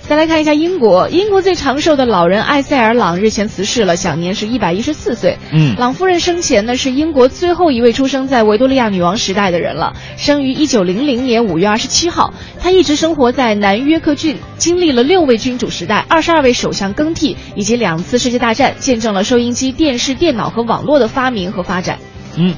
[0.08, 5.39] 再来看一下英国，英国最长寿的老人艾塞尔朗日前辞世了，享年是一百一十四岁。
[5.51, 12.36] 嗯朗夫人生前呢是英国最后一位出生在维多利亚女王时代的人了，生于一九零零年五月二十七号。
[12.62, 21.97] 她一直生活在南约克郡，经历了六位君主时代、二十二位首相更替以及两次世界大战，见证了收音机、电视、电脑和网络的发明和发展。
[22.38, 22.53] 嗯，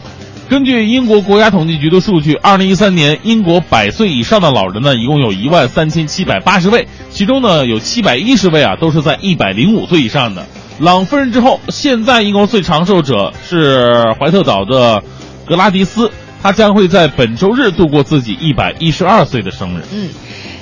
[0.50, 10.45] 根据英国国家统计局的数据，二零一三年英国百岁以上的老人呢，一共有一万三千七百八十位，其中呢有七百一十位啊都是在一百零五岁以上的。
[10.80, 15.04] 朗夫人之后，现在英国最长寿者是怀特岛的
[15.45, 16.10] 格拉迪斯，
[16.41, 19.84] 她将会在本周日度过自己一百一十二岁的生日。
[19.91, 20.10] 嗯，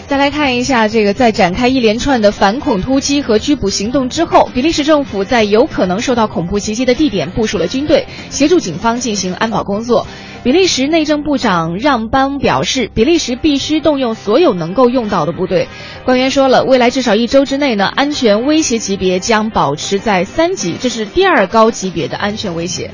[0.07, 10.05] 再来看一下这个，在展开一连串的反恐突击和拘捕行动之后，比利时政府在有可能受到恐怖袭击的地点部署了军队，协助警方进行安保工作。
[10.43, 15.67] 比利时内政部长让邦表示，比利时必须动用所有能够用到的部队。
[16.05, 22.91] 官员说了，未来至少一周之内呢，安全威胁级别将保持在三级，这是第二高级别的安全威胁。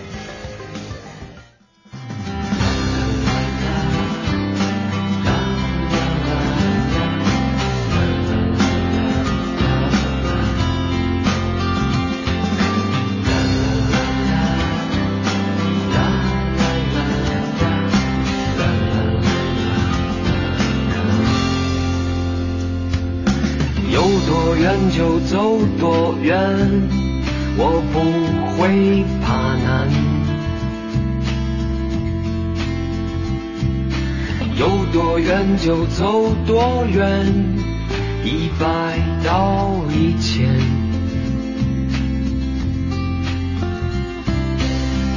[36.51, 37.25] 多远，
[38.25, 38.67] 一百
[39.23, 40.49] 到一千。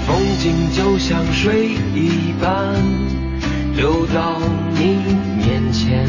[0.06, 2.76] 风景就像水一般，
[3.74, 4.38] 流到
[4.78, 4.96] 你
[5.36, 6.08] 面前。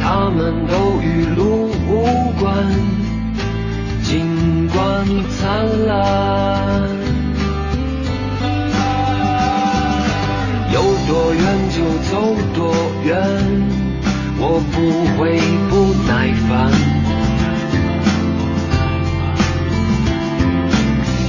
[0.00, 2.64] 他们都与路无关，
[4.02, 6.43] 尽管灿烂。
[12.10, 12.74] 走多
[13.04, 13.14] 远，
[14.38, 14.74] 我不
[15.16, 15.38] 会
[15.68, 15.72] 不
[16.06, 16.50] 耐烦。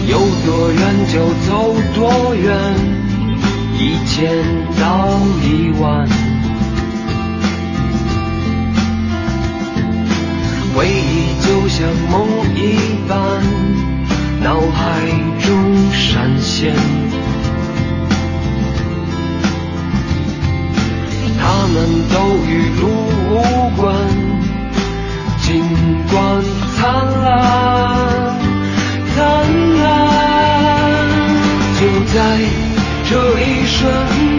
[0.07, 0.79] 有多远
[1.11, 1.13] 就
[1.47, 1.49] 走
[1.95, 2.45] 多远，
[3.79, 4.13] 一千
[4.79, 4.83] 到
[5.41, 6.07] 一万。
[10.75, 12.13] 回忆就像梦
[12.55, 12.59] 一
[13.07, 13.15] 般，
[14.43, 15.07] 脑海
[15.39, 16.75] 中闪现。
[21.47, 21.75] 他们
[22.09, 22.15] 都
[22.47, 22.49] 与
[22.81, 22.83] 路
[23.29, 23.31] 无
[23.77, 23.85] 关，
[25.43, 25.45] 尽
[26.11, 26.13] 管
[26.75, 26.81] 灿
[27.21, 27.29] 烂，
[29.15, 29.17] 灿
[29.77, 29.83] 烂。
[31.77, 31.81] 就
[32.11, 32.17] 在
[33.07, 33.77] 这一瞬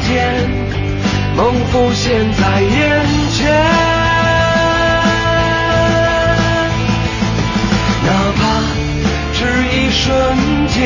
[0.00, 0.10] 间，
[1.36, 2.74] 梦浮现在眼
[3.30, 3.38] 前。
[8.02, 8.42] 哪怕
[9.32, 9.38] 只
[9.72, 10.04] 一瞬
[10.66, 10.76] 间，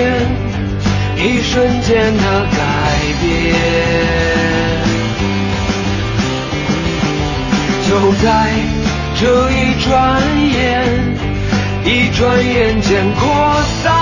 [1.17, 2.59] 一瞬间的改
[3.23, 3.25] 变，
[8.01, 8.51] 就在
[9.21, 10.59] 这一转眼，
[11.85, 13.29] 一转眼间扩
[13.83, 13.93] 散。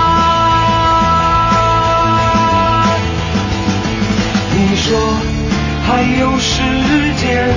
[4.55, 4.97] 你说
[5.85, 6.61] 还有时
[7.17, 7.51] 间，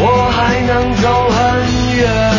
[0.00, 1.38] 我还能走很
[1.96, 2.35] 远。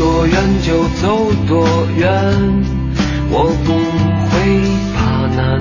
[0.00, 2.08] 多远就走多远，
[3.28, 3.74] 我不
[4.30, 4.32] 会
[4.96, 5.60] 怕难。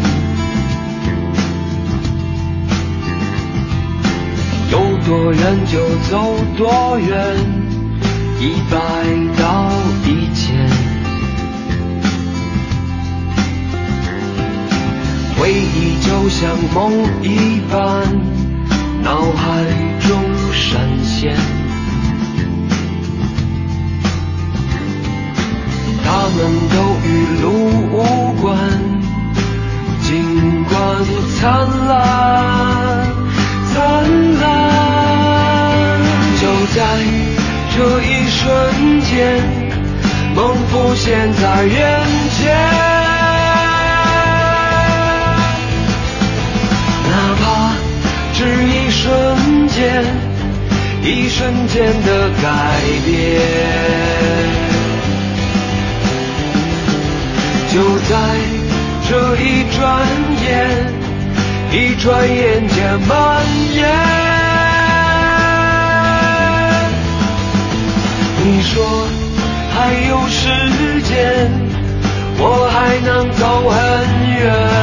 [4.72, 5.74] 有多远就
[6.10, 7.36] 走多远，
[8.40, 8.78] 一百
[9.38, 9.74] 到
[10.06, 10.56] 一千。
[15.38, 18.08] 回忆就像梦一般，
[19.04, 19.66] 脑海
[20.08, 20.18] 中
[20.54, 21.59] 闪现。
[26.42, 26.76] 们都
[27.06, 27.08] 与
[27.42, 27.48] 路
[27.92, 27.96] 无
[28.42, 28.56] 关，
[30.02, 30.08] 尽
[30.64, 30.74] 管
[31.38, 31.44] 灿
[31.88, 31.92] 烂，
[33.74, 33.76] 灿
[34.40, 34.42] 烂。
[36.40, 36.78] 就在
[37.76, 38.40] 这一瞬
[39.02, 39.12] 间，
[40.34, 40.38] 梦
[40.70, 41.78] 浮现在眼
[42.38, 42.40] 前。
[47.10, 47.44] 哪怕
[48.34, 49.78] 只一瞬间，
[51.04, 52.46] 一瞬间的改
[53.06, 53.99] 变。
[58.10, 58.16] 在
[59.08, 60.04] 这一转
[60.44, 60.50] 眼，
[61.72, 63.46] 一转眼间蔓
[63.76, 63.88] 延。
[68.44, 69.08] 你说
[69.76, 70.50] 还有时
[71.04, 71.52] 间，
[72.40, 73.78] 我还能走很
[74.40, 74.79] 远。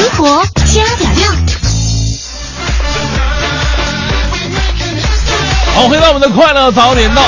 [0.00, 1.30] 生活加点料。
[5.74, 7.22] 好，回到我们的快乐早点到。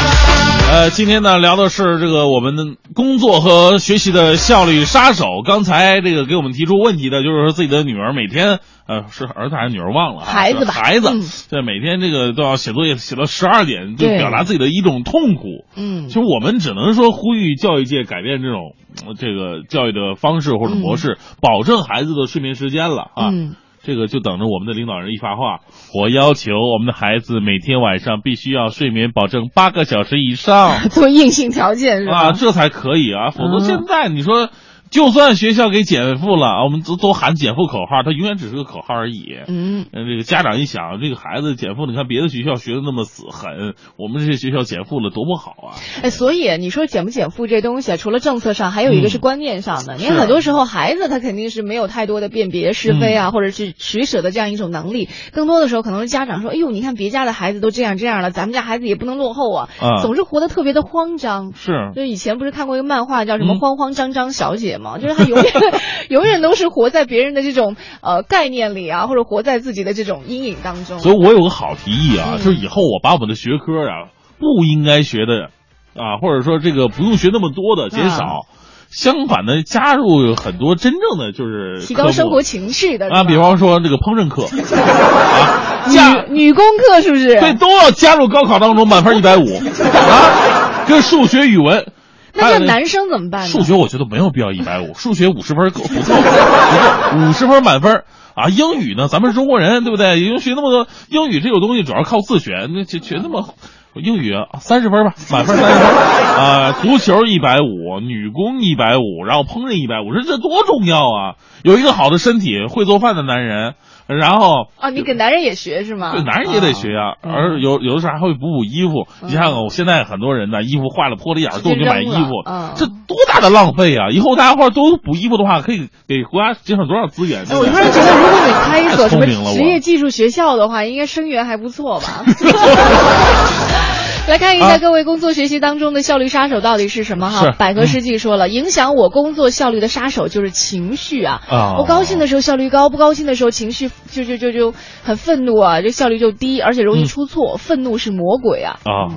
[0.73, 2.65] 呃，今天呢聊的是这个我们的
[2.95, 5.43] 工作和学习的效率杀手。
[5.45, 10.25] 刚才这个给我们提出问题的就是说自己的女儿每天呃是儿子还是女儿忘了啊？
[10.25, 11.21] 孩子吧孩子嗯，
[11.51, 15.67] 对，每天这个都要写作业写到十二点，就表达自己的一种痛苦。
[15.77, 18.75] 嗯其实我们只能说呼吁教育界改变这种
[19.07, 23.29] 呃这个教育的方式或者模式，保证孩子的睡眠时间了啊。
[23.31, 25.61] 嗯这个就等着我们的领导人一发话，
[25.99, 32.29] 我要求我们的孩子每天晚上必须要睡眠保证八个小时以上 做硬性条件是吧？
[32.29, 34.51] 啊，这才可以啊，否则嗯现在你说。
[34.93, 39.25] 就算学校给减负了，我们都都喊减负口号，它永远只是个口号而已。
[39.49, 45.81] 嗯，呃，这个家长一想，这个孩子减负，你看别的学校学的那么死狠，我们这些学校减负了多不好啊！
[46.03, 49.97] 哎，所以你说减不减负这东西啊，除了政策上，还有一个是观念上的。
[49.97, 55.09] 你看，是很多时候孩子他肯定是没有太多的辨别是非啊，或者是取舍的这样一种能力。
[55.33, 59.69] 更多的时候，可能是家长说：“哎呦，你看别家的孩子都这样这样了，咱们家孩子也不能落后啊。
[59.81, 61.53] 嗯总是活得特别的慌张。
[61.55, 64.82] 是，就以前不是看过一个漫画叫什么嗯《慌慌张张小姐》吗？
[64.99, 65.53] 就是他永远
[66.09, 70.99] 永远都是活在别人的这种呃概念里啊，或者活在自己的这种阴影当中。
[70.99, 75.51] 所以我有个好提议啊，嗯就是以后我把我们的学科啊不应该学的
[75.95, 78.47] 啊，或者说这个不用学那么多的减少，
[78.91, 84.45] 相反的加入很多真正的就是提高生活情趣的啊，比方说这个烹饪课
[84.77, 87.41] 啊，加女女工课是不是？
[87.41, 91.87] 对都要加入高考当中，满分一百五 啊，跟数学、语文。
[92.35, 93.49] 那还有这男生怎么办呢？
[93.49, 96.01] 数学我觉得没有必要一百五，数学五十分够不够？
[96.01, 98.05] 不够，五十分满分
[98.35, 98.49] 啊！
[98.49, 100.21] 英语呢，咱们是中国人，对不对？
[100.21, 103.55] 英学那么多，英语这种东西主要靠自学，那学学那么。
[103.95, 105.95] 英语啊，三十分吧，满分三十分
[106.35, 106.73] 啊！
[106.81, 111.37] 足球一百五，女工一百五，然后烹饪一百五，这这多重要啊！
[111.63, 113.75] 有一个好的身体，会做饭的男人，
[114.07, 116.13] 然后啊，你给男人也学是吗？
[116.13, 119.07] 对，男人也得学呀、嗯而有有的时候还会补补衣服。
[119.23, 122.31] 你看看，我现在很多人呢，衣服坏了破了眼儿，都去买衣服
[122.77, 124.11] 这多大的浪费啊！
[124.11, 127.45] 以后大家伙都补衣服的话，可以给国家节省多少资源？
[127.49, 132.25] 哎，我突然觉得，如果你开一所什么职业技术学校的话，应该生源还不错吧？
[134.29, 137.51] 来看一下啊各位工作学习当中的效率杀手到底是什么哈？
[137.59, 141.43] 百合世纪说了，影响我工作效率的杀手就是情绪啊。
[141.51, 147.57] 啊我高兴的时候效率高，不高兴的时候情绪就就就就很愤怒啊，这效率就低，而且容易嗯出错。
[147.57, 148.79] 愤怒是魔鬼啊！
[148.85, 149.11] 啊，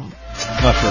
[0.63, 0.87] 那是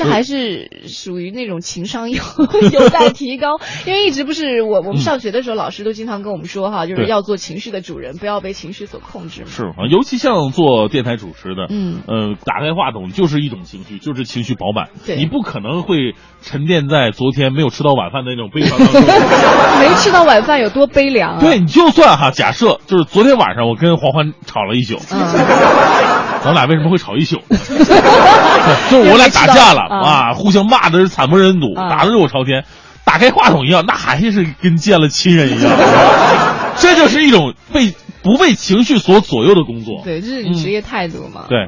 [0.00, 2.22] 这还是属于那种情商有
[2.72, 9.42] 有待提高， 因为一直不是我我们上学的时候，老师都经常跟我们说哈，就是要做情绪的主人，不要被情绪所控制。
[9.42, 9.48] 嘛。
[9.50, 12.00] 是啊，尤其像做电台主持的，嗯。
[12.06, 15.16] 呃，打开话筒就是一种情绪，就是情绪饱满，对。
[15.16, 19.02] 你不可能会沉淀在昨天没有吃到晚饭的那种悲伤当中。
[19.80, 21.40] 没吃到晚饭有多悲凉啊！
[21.40, 25.20] 对，你就算哈，假设就是昨天晚上我跟黄欢吵了一宿，嗯，
[26.42, 27.36] 咱俩为什么会吵一宿？
[27.36, 27.42] 呢？
[28.90, 29.80] 就是我俩打架了。
[29.89, 32.64] 嗯啊，互相骂的是惨不忍睹，嗯打得热火朝天。
[33.04, 35.72] 打开话筒一样，那还是跟见了亲人一样。
[36.76, 37.92] 这就是一种被
[38.22, 40.02] 不被情绪所左右的工作。
[40.04, 41.46] 对，这是你职业态度嘛。
[41.48, 41.66] 对，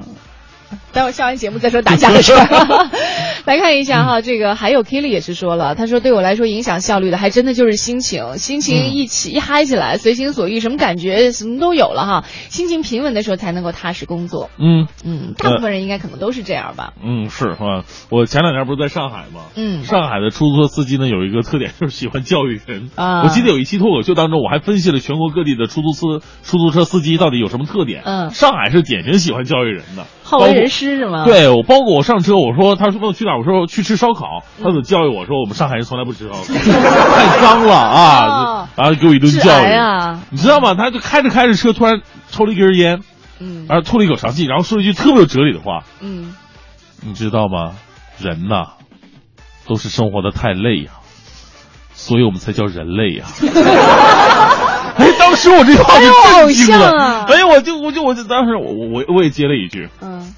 [0.93, 2.89] 待会儿下完节目再说打架的事儿。
[3.45, 12.25] 来看一下哈，这个还有 Kelly 也是说了，他说对我来说影响效率的还真的就是心情，心情一起、一嗨起来，随心所欲，什么感觉什么都有了哈。
[12.49, 14.51] 心情平稳的时候才能够踏实工作。
[14.59, 16.93] 嗯嗯，大部分人应该可能都是这样吧。
[17.03, 17.85] 嗯，是啊？
[18.11, 19.43] 我前两天不是在上海吗？
[19.57, 22.91] 嗯上海的出租车司机呢有一个特点，就是喜欢教育人。
[22.95, 28.03] 啊我记得有一期脱口秀当中，我还分析了全国各地的出租车出租车司机到底有什么特点。
[28.05, 30.07] 嗯上海是典型喜欢教育人的，
[30.39, 39.67] 好为人师是吗？，对，我包括我上车，我说他说问我去哪，我说去吃烧烤，他怎么教育我说我们上海人从来不吃烧烤，太脏了啊哦，然后给我一顿教育。
[39.73, 40.75] 啊，你知道吗？
[40.75, 42.01] 他就开着开着车，突然
[42.31, 43.01] 抽了一根烟，
[43.41, 43.67] 嗯。
[43.69, 46.35] 然后吐了一口长气，然后说了一句特别有哲理的话，嗯，
[47.01, 47.75] 你知道吗？
[48.19, 48.75] 人呐，
[49.67, 50.93] 都是生活的太累呀、
[52.03, 53.25] 所以我们才叫人类呀、
[54.99, 56.07] 哎，当时我这句话就
[56.47, 57.27] 震惊了，哎呦偶像啊。
[57.29, 60.35] 哎，我就我就我就当时我我我也接了一句，嗯，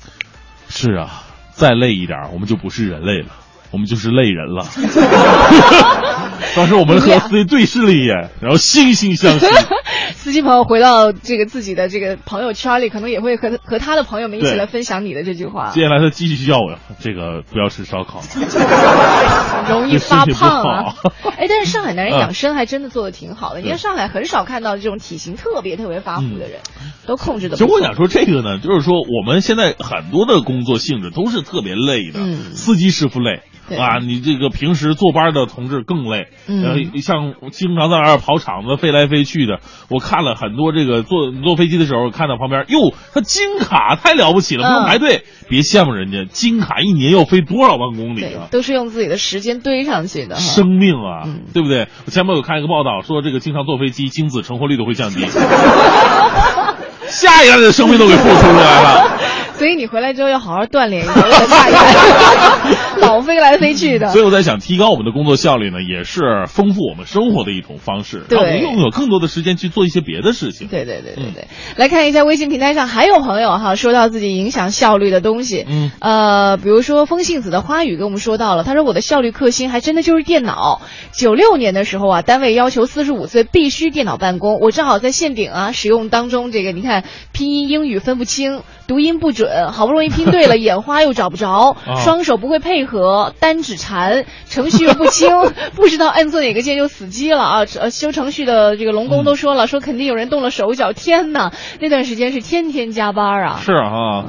[0.69, 1.23] 是啊，
[1.53, 3.29] 再累一点，我们就不是人类了，
[3.75, 4.65] 我们就是累人了。
[6.55, 9.47] 当时我们和司机对视了一眼，然后惺惺相惜。
[10.15, 18.23] 司机朋友回到这个自己的这个朋友圈里，可能也会和和他的朋友们一起来分享你的这句话，接下来他继续叫我，这个不要吃烧烤，
[19.69, 20.95] 容易发胖啊。
[21.37, 23.61] 哎，但是上海男人嗯养生还真的做的挺好的。
[23.61, 26.61] 你看对上海很少看到这种体型特别特别发福的人，
[27.07, 27.57] 都控制的。
[27.57, 33.43] 其实我想说这个呢，就是说我们现在很多的工作性质都是特别累的，嗯司机师傅累。
[33.69, 48.49] 对啊，你这个平时坐班的同志更累，嗯呃，像经常在那儿跑场子飞来飞去的，我看了很多这个坐坐飞机的时候，看到旁边，哟，他金卡太了不起了，不用嗯排队，别羡慕人家，金卡一年要飞多少万公里啊，！
[48.51, 50.37] 都是用自己的时间堆上去的。
[50.37, 51.89] 生命啊，嗯对不对？
[52.07, 55.25] 我前面有看一个报道说，这个经常坐飞机，精子成活率都会降低，
[57.09, 59.19] 下一代的生命都给付出来了。
[59.59, 61.15] 所以你回来之后要好好锻炼一下，
[62.99, 64.21] 老飞来飞去的所。
[64.21, 70.69] 以我在想，提高我们的工作效率呢，也是丰富我们生活的一种方式，对让我们拥有更多的时间去做一些别的事情。
[70.69, 80.81] 对对对对对，来看一下微信平台上还有朋友哈说到自己影响效率的东西，嗯，呃，比如说风信子的花语跟我们说到了，他说我的效率克星还真的就是电脑。
[81.13, 95.31] 九六年的时候啊，单位要求四十五岁必须电脑办公，我正好在线顶啊，使用当中这个你看拼音英语分不清，读音不准，好不容易拼对了， 眼花又找不着，啊双手不会配合，单指禅，程序又不清，
[95.75, 97.59] 不知道按错哪个键就死机了啊！
[97.81, 100.93] 呃，修程序的这个龙工都说了，说肯定有人动了手脚。
[100.93, 103.61] 天哪，那段时间是天天加班啊！
[103.63, 104.25] 是啊，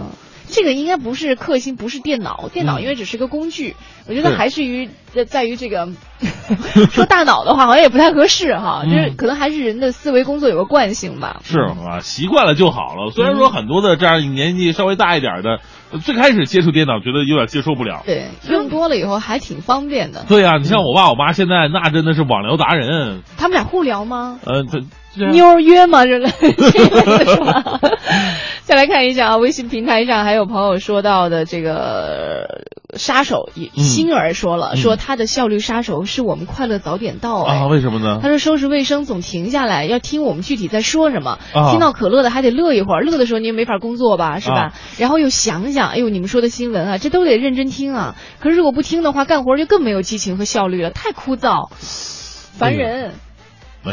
[0.50, 3.76] 这个应该不是克星，不是电脑，电脑因为只是个工具，
[4.08, 5.90] 我觉得还是于在在于这个
[6.92, 11.42] 说大脑的话，好像也不太合适哈，嗯就是可能还是人的思维工作有个惯性吧。
[11.44, 13.12] 是啊，习惯了就好了。
[13.12, 15.60] 虽然说很多的这样年纪稍微大一点的，
[15.92, 18.04] 呃最开始接触电脑觉得有点接受不了。
[18.06, 20.26] 对，用多了以后还挺方便的。
[20.28, 24.40] 对呀、你像我爸我妈现在那真的是网聊达人，他们俩互聊吗？
[24.46, 24.86] 呃，他这
[25.32, 26.06] 妞儿约吗？
[26.06, 27.80] 这类 这类的是吧？
[28.64, 37.58] 再来看一下啊，微信平台上还有朋友说到的这个呃杀手，也嗯星儿说了，嗯说他的效率杀手是我们快乐早点到哎。
[37.58, 38.30] 啊，为什么呢他？
[38.30, 41.38] 说收拾卫生总停下来，要听我们具体在说什么。
[41.54, 44.56] 啊听到可乐的还得乐一会儿，乐的时候你也没法工作吧，是吧？
[44.56, 48.16] 啊然后又想想，哎呦，你们说的新闻啊，这都得认真听啊。
[48.40, 51.70] 可是如果不听的话，干活就更没有激情和效率了，太枯燥，
[52.58, 53.12] 烦人。
[53.12, 53.12] 那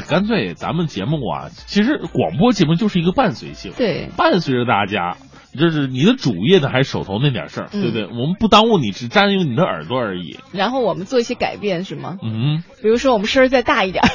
[0.01, 5.17] 干脆咱们节目啊，其实广播节目就是一个伴随性，对，伴随着大家。
[5.59, 8.07] 就是你的主业的，还是手头那点事儿，嗯对不对？
[8.07, 10.39] 我们不耽误你，只占用你的耳朵而已。
[10.53, 12.17] 然后我们做一些改变，是吗？
[12.23, 14.09] 嗯，比如说我们声儿再大一点儿，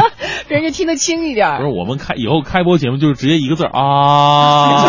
[0.48, 1.58] 别人家听得清一点儿。
[1.58, 4.82] 不是，我们开以后开播节目就是直接一个字儿啊。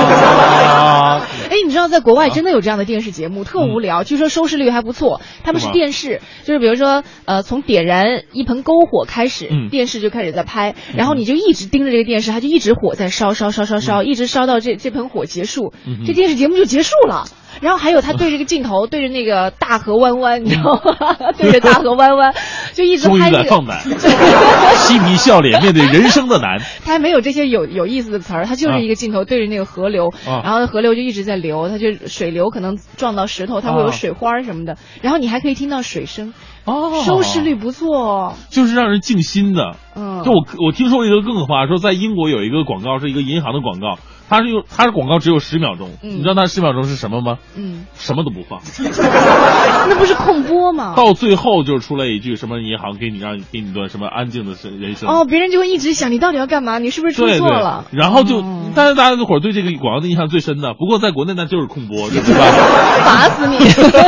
[1.49, 5.21] 哎，你知道在国外真的有这样的电视节目，特无聊，据说收视率还不错。
[5.43, 17.25] 他们是电视，就是比如说，呃，从点燃一盆篝火开始，嗯电视就开始在拍，然后你就一直盯着这个电视，它就一直火在烧烧烧烧烧，一直烧到这这盆火结束，嗯这电视节目就结束了。
[17.61, 21.31] 然后还有他对着这个镜头， 对着那个大河弯弯， 你知道吗？
[21.37, 22.33] 对着大河弯弯，
[22.73, 23.43] 就一直终于拍这个。
[23.43, 23.79] 敢放胆，
[24.75, 26.59] 嬉皮笑脸面对人生的难。
[26.83, 36.33] 他还没有这些有有意思的词儿，他就是一个镜头对着那个河流，啊然后河流就一直在流，它就水流可能撞到石头，它会有啊水花什么的，然后你还可以听到水声，
[36.65, 38.33] 哦收视率不错哦。
[38.49, 39.75] 就是让人静心的。
[39.95, 43.99] 嗯就我我听说一个更可怕，说在英国有一个广告是一个银行的广告，
[44.29, 47.37] 它是用他的广告只有十秒钟，嗯你知道它十秒钟是什么吗？
[47.55, 48.61] 嗯，什么都不放，
[49.89, 50.93] 那不是控播吗？
[50.97, 55.09] 到最后就出来一句什么银行给你让你给你一段什么安静的人生。
[55.09, 56.79] 哦，别人就会一直想你到底要干嘛？
[56.79, 63.03] 你是不是出对对错了？，然后就，哦但是大家伙儿对这个广告的印象最深的，不过在国内那就是空播，这没办法。
[63.03, 63.57] 罚死你！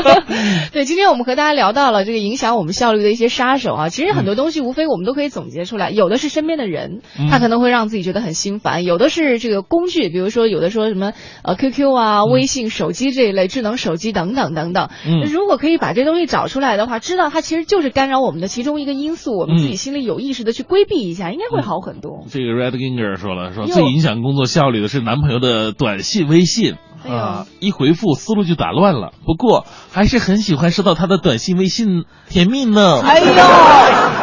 [0.73, 11.13] 对，今天我们和大家聊到了这个影响我们效率的一些杀手啊，其实很多东西无非我们都可以总结出来，有的是身边的人，嗯他可能会让自己觉得很心烦；有的是这个工具，比如说有的说什么
[11.43, 14.89] 呃 QQ 啊、微信、手机这一类智能手机等等等等。
[15.05, 22.25] 嗯如果可以把这东西找出来的话，知道它其实就是干扰我们的其中一个因素，我们自己嗯心里有意识的去规避一下，应该会好很多。
[22.29, 26.75] 这个 Red Ginger 说了，说最影响工作效率的是男朋友的短信、微信。
[27.07, 29.11] 啊，一回复思路就打乱了。
[29.27, 32.99] 不过还是很喜欢收到他的短信、微信，甜蜜呢。
[32.99, 33.27] 哎呦，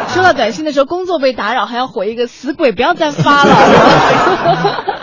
[0.09, 3.55] 收到短信的时候，工作被打扰，还要回一个死鬼，不要再发了。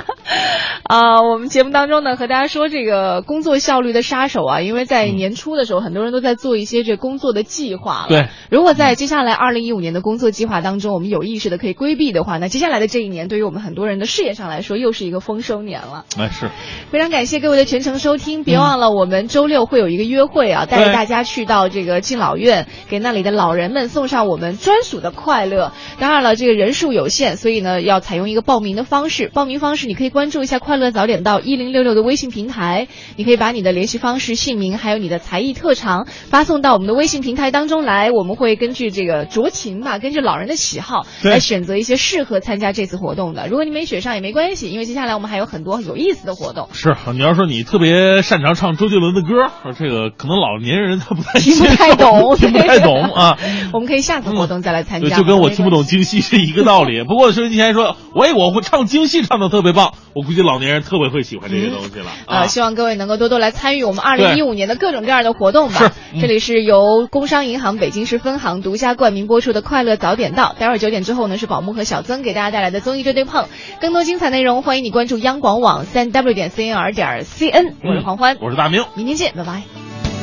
[0.83, 8.09] 啊、我们节目当中呢，和大家说这个工作效率的杀手啊，因为在年初的时候，很多人都在做一些这工作的计划了。
[8.09, 16.05] 对，如果在接下来二零一五年的工作计划当中，我们有意识的可以规避的话，那接下来的这一年，对于我们很多人的事业上来说，又是一个丰收年了。
[16.19, 16.51] 哎，是，
[16.91, 25.73] 非常感谢各位的全程收听，别忘了我们周六会有一个约会啊，带着大家去到这个敬老院，给那里的老人们送上我们专属的快乐。
[26.01, 29.31] 当然了，这个人数有限，所以呢要采用一个报名的方式。
[29.33, 32.87] 报名方式你可以关注一下“快乐早点到”一零六六的微信平台，
[33.17, 43.49] 你可以把你的联系方式、姓名还有你的才艺特长发送到我们的微信平台当中来，我们会根据这个酌情吧，根据老人的喜好对来选择一些适合参加这次活动的。
[43.49, 46.69] 如果你没选上也没关系，因为接下来我们还有很多有意思的活动。
[46.73, 53.39] 是你要说你特别擅长唱周杰伦的歌，说这个可能老年人他不太听不太懂 听不太懂啊。
[53.73, 55.85] 我们可以下次活动再来参对，加，就跟我听不懂。
[55.85, 57.05] 京戏是一个道理。
[57.05, 62.49] 不过收音机前说，喂，我会唱京戏，唱的特别棒，我估计老年人特别会喜欢这些东西了啊呃，。
[62.49, 65.93] 希望各位能够多多来参与我们二零一五年的各种各样的活动吧。
[66.21, 70.55] 这里是由工商银行北京市分行独家冠名播出的《快乐早点到》。
[70.59, 73.47] 待会儿九点之后呢，是宝木和小曾给大家带来的综艺对对碰。
[73.81, 77.75] 更多精彩内容，欢迎你关注央广网三 w 点 cnr 点 cn。
[77.85, 78.85] 我是黄欢，我是大明。
[78.97, 79.63] 明天见，拜拜。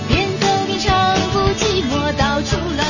[0.09, 2.85] 边走边唱不寂寞，到处乱